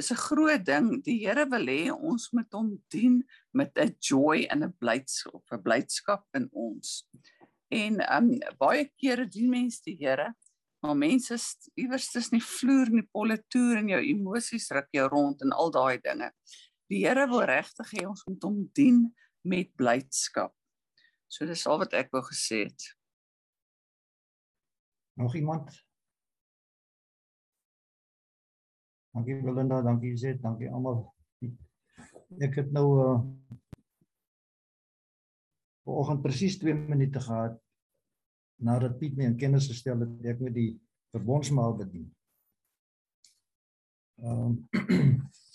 is 0.00 0.10
'n 0.12 0.22
groot 0.26 0.64
ding. 0.64 1.02
Die 1.04 1.18
Here 1.26 1.46
wil 1.48 1.66
hê 1.66 1.92
ons 1.92 2.30
moet 2.30 2.52
hom 2.52 2.82
dien 2.88 3.24
met 3.50 3.78
'n 3.78 3.96
joy 3.98 4.46
en 4.50 4.64
'n 4.64 4.76
blydskap, 4.78 5.44
'n 5.52 5.62
blydskap 5.62 6.24
in 6.32 6.48
ons. 6.52 7.08
En 7.68 8.00
um 8.16 8.38
baie 8.58 8.90
kere 8.96 9.26
dien 9.26 9.50
mense 9.50 9.80
die 9.84 9.96
Here, 10.00 10.34
maar 10.82 10.96
mense 10.96 11.34
is 11.34 11.56
iewers 11.74 12.10
tussen 12.10 12.38
die 12.38 12.46
vloer 12.46 12.86
en 12.86 13.00
die 13.00 13.10
polle 13.12 13.38
toer 13.48 13.76
en 13.76 13.88
jou 13.88 14.02
emosies 14.02 14.70
ruk 14.70 14.88
jou 14.90 15.08
rond 15.08 15.42
en 15.42 15.52
al 15.52 15.70
daai 15.70 15.98
dinge. 16.00 16.32
Die 16.88 17.06
Here 17.06 17.26
wil 17.28 17.44
regtig 17.44 17.90
hê 17.92 18.06
ons 18.08 18.24
moet 18.26 18.42
hom 18.42 18.70
dien 18.72 19.14
met 19.48 19.74
blydskap. 19.76 20.54
So 21.30 21.46
dis 21.46 21.66
al 21.66 21.80
wat 21.82 21.94
ek 21.96 22.10
wou 22.14 22.22
gesê 22.26 22.64
het. 22.66 22.88
Nog 25.20 25.34
iemand? 25.38 25.70
Dankie 29.14 29.40
Belinda, 29.42 29.80
dankie 29.82 30.16
Zet, 30.16 30.42
dankie 30.42 30.70
almal. 30.70 31.02
Ek 32.40 32.60
het 32.60 32.70
nou 32.74 32.86
uh 33.00 33.18
vanoggend 35.90 36.22
presies 36.22 36.58
2 36.60 36.74
minute 36.74 37.20
gehad 37.20 37.56
nadat 38.62 38.98
Piet 39.00 39.16
my 39.16 39.24
in 39.26 39.36
kennis 39.40 39.66
gestel 39.66 40.04
het 40.04 40.26
ek 40.34 40.42
met 40.44 40.54
die 40.54 40.70
verbondsmaal 41.14 41.74
bedien. 41.80 42.06
Ehm 44.20 44.52
um, 44.52 45.18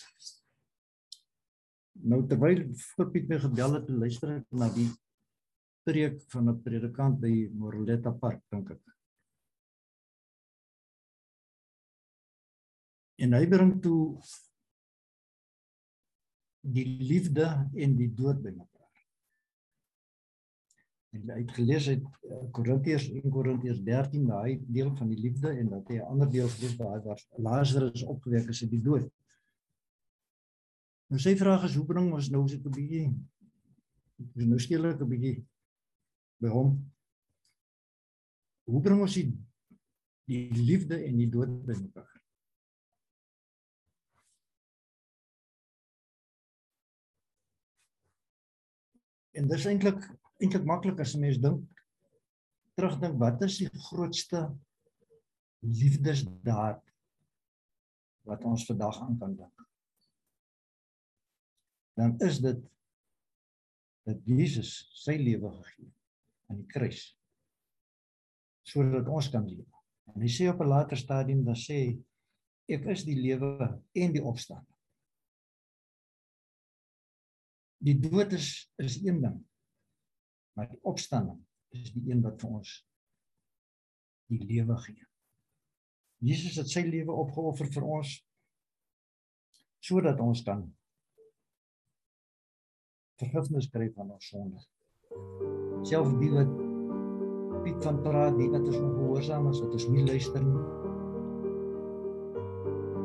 Nou 2.06 2.22
terwyl 2.30 2.62
Piet 3.12 3.30
my 3.30 3.40
gebel 3.42 3.80
het, 3.80 3.88
luister 3.90 4.36
ek 4.36 4.46
na 4.54 4.68
die 4.74 4.90
preek 5.86 6.20
van 6.34 6.52
'n 6.52 6.62
predikant 6.66 7.18
by 7.22 7.34
Moroleta 7.54 8.12
Park 8.12 8.44
dink 8.54 8.70
ek. 8.76 8.84
En 13.26 13.34
hy 13.34 13.46
bring 13.50 13.74
toe 13.82 14.22
die 16.78 16.86
liefde 17.10 17.48
en 17.74 17.98
die 17.98 18.12
dood 18.14 18.42
by 18.44 18.52
mekaar. 18.54 19.04
En 21.16 21.30
hy 21.32 21.42
het 21.42 21.54
gelees 21.58 21.88
uit 21.90 22.06
eh, 22.06 22.42
Korintiërs 22.52 23.10
1 23.10 23.34
Korintiërs 23.38 23.82
13 23.88 24.26
daai 24.30 24.62
deel 24.68 24.92
van 24.98 25.14
die 25.14 25.22
liefde 25.22 25.54
en 25.58 25.70
dat 25.70 25.90
hy 25.90 26.02
'n 26.02 26.10
ander 26.14 26.30
deel 26.30 26.50
gelees 26.58 26.76
waar 26.78 26.98
hy 26.98 27.04
was 27.06 27.28
Lazarus 27.38 28.04
opgewek 28.04 28.50
is 28.54 28.62
uit 28.64 28.74
die 28.78 28.86
dood. 28.90 29.14
Nou 31.16 31.22
sy 31.24 31.32
vraag 31.40 31.62
is 31.64 31.78
hoe 31.80 31.86
bring 31.88 32.10
ons 32.12 32.28
nou 32.28 32.42
sit 32.52 32.66
'n 32.68 32.74
bietjie 32.76 33.06
is 34.36 34.48
nou 34.52 34.58
skielik 34.60 35.00
'n 35.00 35.08
bietjie 35.08 35.46
by 36.44 36.50
hom. 36.52 36.74
Hoe 38.68 38.82
bring 38.84 39.00
ons 39.00 39.16
die 39.16 39.32
die 40.28 40.52
liefde 40.52 41.00
en 41.08 41.16
die 41.16 41.30
dood 41.32 41.56
by 41.64 41.78
mekaar? 41.80 42.12
En 49.40 49.48
dis 49.48 49.72
eintlik 49.72 50.04
eintlik 50.44 50.68
maklik 50.68 51.00
as 51.00 51.16
mens 51.16 51.40
dink 51.40 51.84
terugdink 52.76 53.16
wat 53.24 53.42
is 53.48 53.62
die 53.64 53.72
grootste 53.88 54.50
liefdesdaad 55.64 56.84
wat 58.28 58.44
ons 58.44 58.68
vandag 58.68 59.00
aan 59.00 59.18
kan 59.18 59.40
dink. 59.40 59.55
Dan 61.96 62.18
is 62.20 62.40
dit 62.44 62.60
dat 64.06 64.22
Jesus 64.28 64.72
sy 64.94 65.16
lewe 65.18 65.50
gegee 65.62 65.88
het 65.88 66.52
aan 66.52 66.60
die 66.62 66.70
kruis 66.70 67.08
sodat 68.66 69.08
ons 69.14 69.30
kan 69.30 69.46
lewe. 69.46 69.70
En 70.14 70.22
hy 70.26 70.30
sê 70.30 70.48
op 70.50 70.62
'n 70.62 70.70
later 70.70 70.98
stadium 70.98 71.44
dan 71.46 71.58
sê 71.58 71.98
ek 72.68 72.86
is 72.94 73.04
die 73.06 73.18
lewe 73.18 73.82
en 73.94 74.14
die 74.14 74.24
opstanding. 74.24 74.78
Die 77.78 77.98
dood 78.00 78.34
is 78.34 78.72
is 78.82 78.98
een 79.04 79.22
ding. 79.22 79.38
Maar 80.56 80.70
die 80.70 80.82
opstanding 80.82 81.42
is 81.70 81.92
die 81.94 82.10
een 82.12 82.22
wat 82.22 82.42
vir 82.42 82.50
ons 82.50 82.72
die 84.32 84.42
lewe 84.42 84.78
gee. 84.78 85.06
Jesus 86.18 86.56
het 86.56 86.70
sy 86.72 86.82
lewe 86.88 87.14
opgeoffer 87.14 87.70
vir 87.74 87.84
ons 87.84 88.16
sodat 89.86 90.20
ons 90.20 90.42
kan 90.42 90.64
vergifnis 93.22 93.70
kry 93.74 93.90
van 93.96 94.12
ons 94.16 94.32
sonde. 94.32 94.64
Selfs 95.88 96.16
die 96.22 96.32
wat 96.34 96.56
Piet 97.66 97.82
van 97.82 98.02
praat, 98.06 98.36
die 98.38 98.50
wat 98.52 98.68
is 98.70 98.78
ongehoorsaam 98.78 99.48
is, 99.50 99.62
wat 99.64 99.72
ons 99.74 99.88
nie 99.90 100.04
luister 100.06 100.44
nie. 100.44 100.66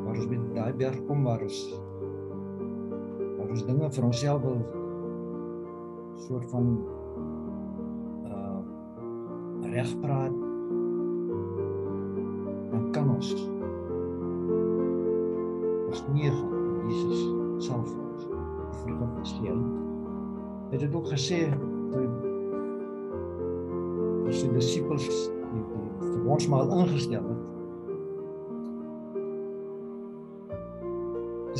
Maar 0.03 0.19
ons 0.19 0.27
met 0.29 0.51
daai 0.53 0.73
berg 0.83 0.99
kom 1.07 1.23
waar 1.25 1.41
ons 1.47 1.63
ons 3.51 3.65
dinge 3.67 3.89
vir 3.91 4.05
onsself 4.07 4.43
wil 4.45 4.59
soort 6.25 6.47
van 6.53 6.69
uh 8.29 9.71
reg 9.73 9.91
praat 10.03 10.37
dan 12.71 12.87
kan 12.95 13.11
ons 13.17 13.33
ons 15.91 16.03
nie 16.15 16.31
gaan 16.31 16.59
Jesus 16.87 17.21
sal 17.67 17.85
vir 17.85 18.01
ons 18.07 18.27
vergifnis 18.81 19.39
gee. 19.39 19.90
Het 20.71 20.79
dit 20.79 20.95
ook 20.95 21.07
gesê 21.11 21.43
toe 21.91 22.07
die 24.25 24.35
sy 24.39 24.51
disippels 24.55 25.07
die, 25.07 25.21
die 25.51 25.63
vir 26.01 26.29
ons 26.35 26.47
maar 26.51 26.69
ingestel 26.79 27.25
het. 27.27 27.47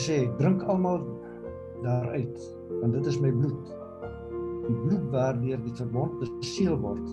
sê 0.01 0.23
drink 0.37 0.63
almal 0.71 1.03
daaruit 1.83 2.39
want 2.79 2.93
dit 2.93 3.05
is 3.11 3.19
my 3.21 3.31
bloed 3.31 3.71
die 4.67 4.77
bloed 4.85 5.09
waardeur 5.13 5.59
die 5.65 5.73
verbond 5.77 6.15
beseël 6.21 6.77
word 6.81 7.11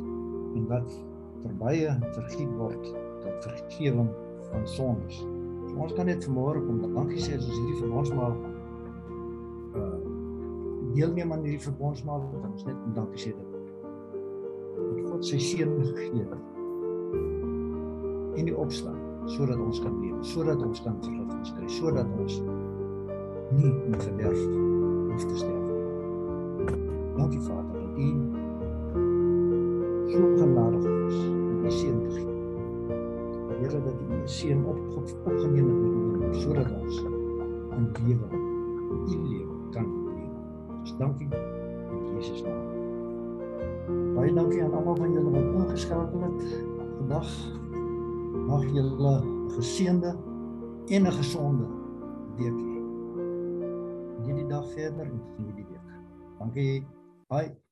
en 0.57 0.69
wat 0.71 0.95
verbye 1.43 1.97
vergiet 2.15 2.53
word 2.61 2.85
tot 3.25 3.49
vergifnis 3.49 4.15
van 4.53 4.69
sondes 4.77 5.19
so 5.21 5.75
ons 5.85 5.97
kan 5.99 6.09
net 6.09 6.25
vanmôre 6.29 6.63
kom 6.69 6.81
dankie 6.87 7.21
sê 7.25 7.37
as 7.37 7.49
ons 7.49 7.59
hierdie 7.59 7.81
verbondsmaal 7.83 8.39
deelneem 10.95 11.33
aan 11.33 11.43
hierdie 11.47 11.67
verbondsmaal 11.67 12.21
dan 12.33 12.53
ons 12.53 12.65
net 12.69 12.79
dankie 12.95 13.23
sê 13.27 13.35
dat 13.37 13.49
God 15.11 15.23
sy 15.27 15.39
seun 15.43 15.77
gegee 15.83 16.25
het 16.25 16.43
in 18.39 18.45
die 18.49 18.57
opstaan 18.57 19.01
sodat 19.29 19.61
ons 19.61 19.83
kan 19.85 19.95
leef 20.01 20.19
sodat 20.33 20.63
ons 20.65 20.81
kan 20.87 20.97
vergifnis 21.05 21.55
kry 21.57 21.69
sodat 21.81 22.09
ons 22.23 22.35
nie 23.51 23.73
in 23.87 24.01
verderf 24.01 24.41
hoef 25.19 25.25
te 25.25 25.37
sterf. 25.37 25.69
Dankie 27.17 27.41
Vader 27.41 27.73
dat 27.73 27.99
U 27.99 28.09
so 30.11 30.37
genadig 30.37 30.85
is 31.09 31.19
om 31.29 31.65
U 31.65 31.71
seun 31.71 32.03
te 32.03 32.11
gee. 32.11 32.37
Here 33.61 33.83
dat 33.85 33.95
U 33.95 34.15
U 34.15 34.21
seun 34.25 34.65
op 34.65 34.79
opgeneem 35.25 35.69
het 35.69 35.79
met 35.81 36.37
U 36.37 36.41
sodat 36.41 36.71
ons 36.83 37.01
in 37.77 37.91
lewe 38.05 38.29
U 39.07 39.29
lewe 39.29 39.55
kan 39.71 39.85
leef. 39.85 40.08
Ons 40.89 40.99
dankie 40.99 41.29
in 41.29 42.17
Jesus 42.17 42.43
naam. 42.43 44.15
Baie 44.17 44.33
dankie 44.33 44.63
aan 44.65 44.73
almal 44.73 44.97
van 44.97 45.13
julle 45.13 45.35
wat 45.35 45.51
ingeskakel 45.61 46.23
het 46.25 46.47
vandag. 46.97 47.29
Mag 48.49 48.65
julle 48.73 49.13
geseënde 49.59 50.15
en 50.89 51.07
'n 51.07 51.17
gesonde 51.21 51.69
week 52.41 52.59
hê 54.25 54.49
dag 54.49 54.67
verder 54.73 55.07
in 55.07 55.21
hierdie 55.37 55.67
week. 55.69 55.89
Dankie. 56.39 56.87
Bye. 57.29 57.68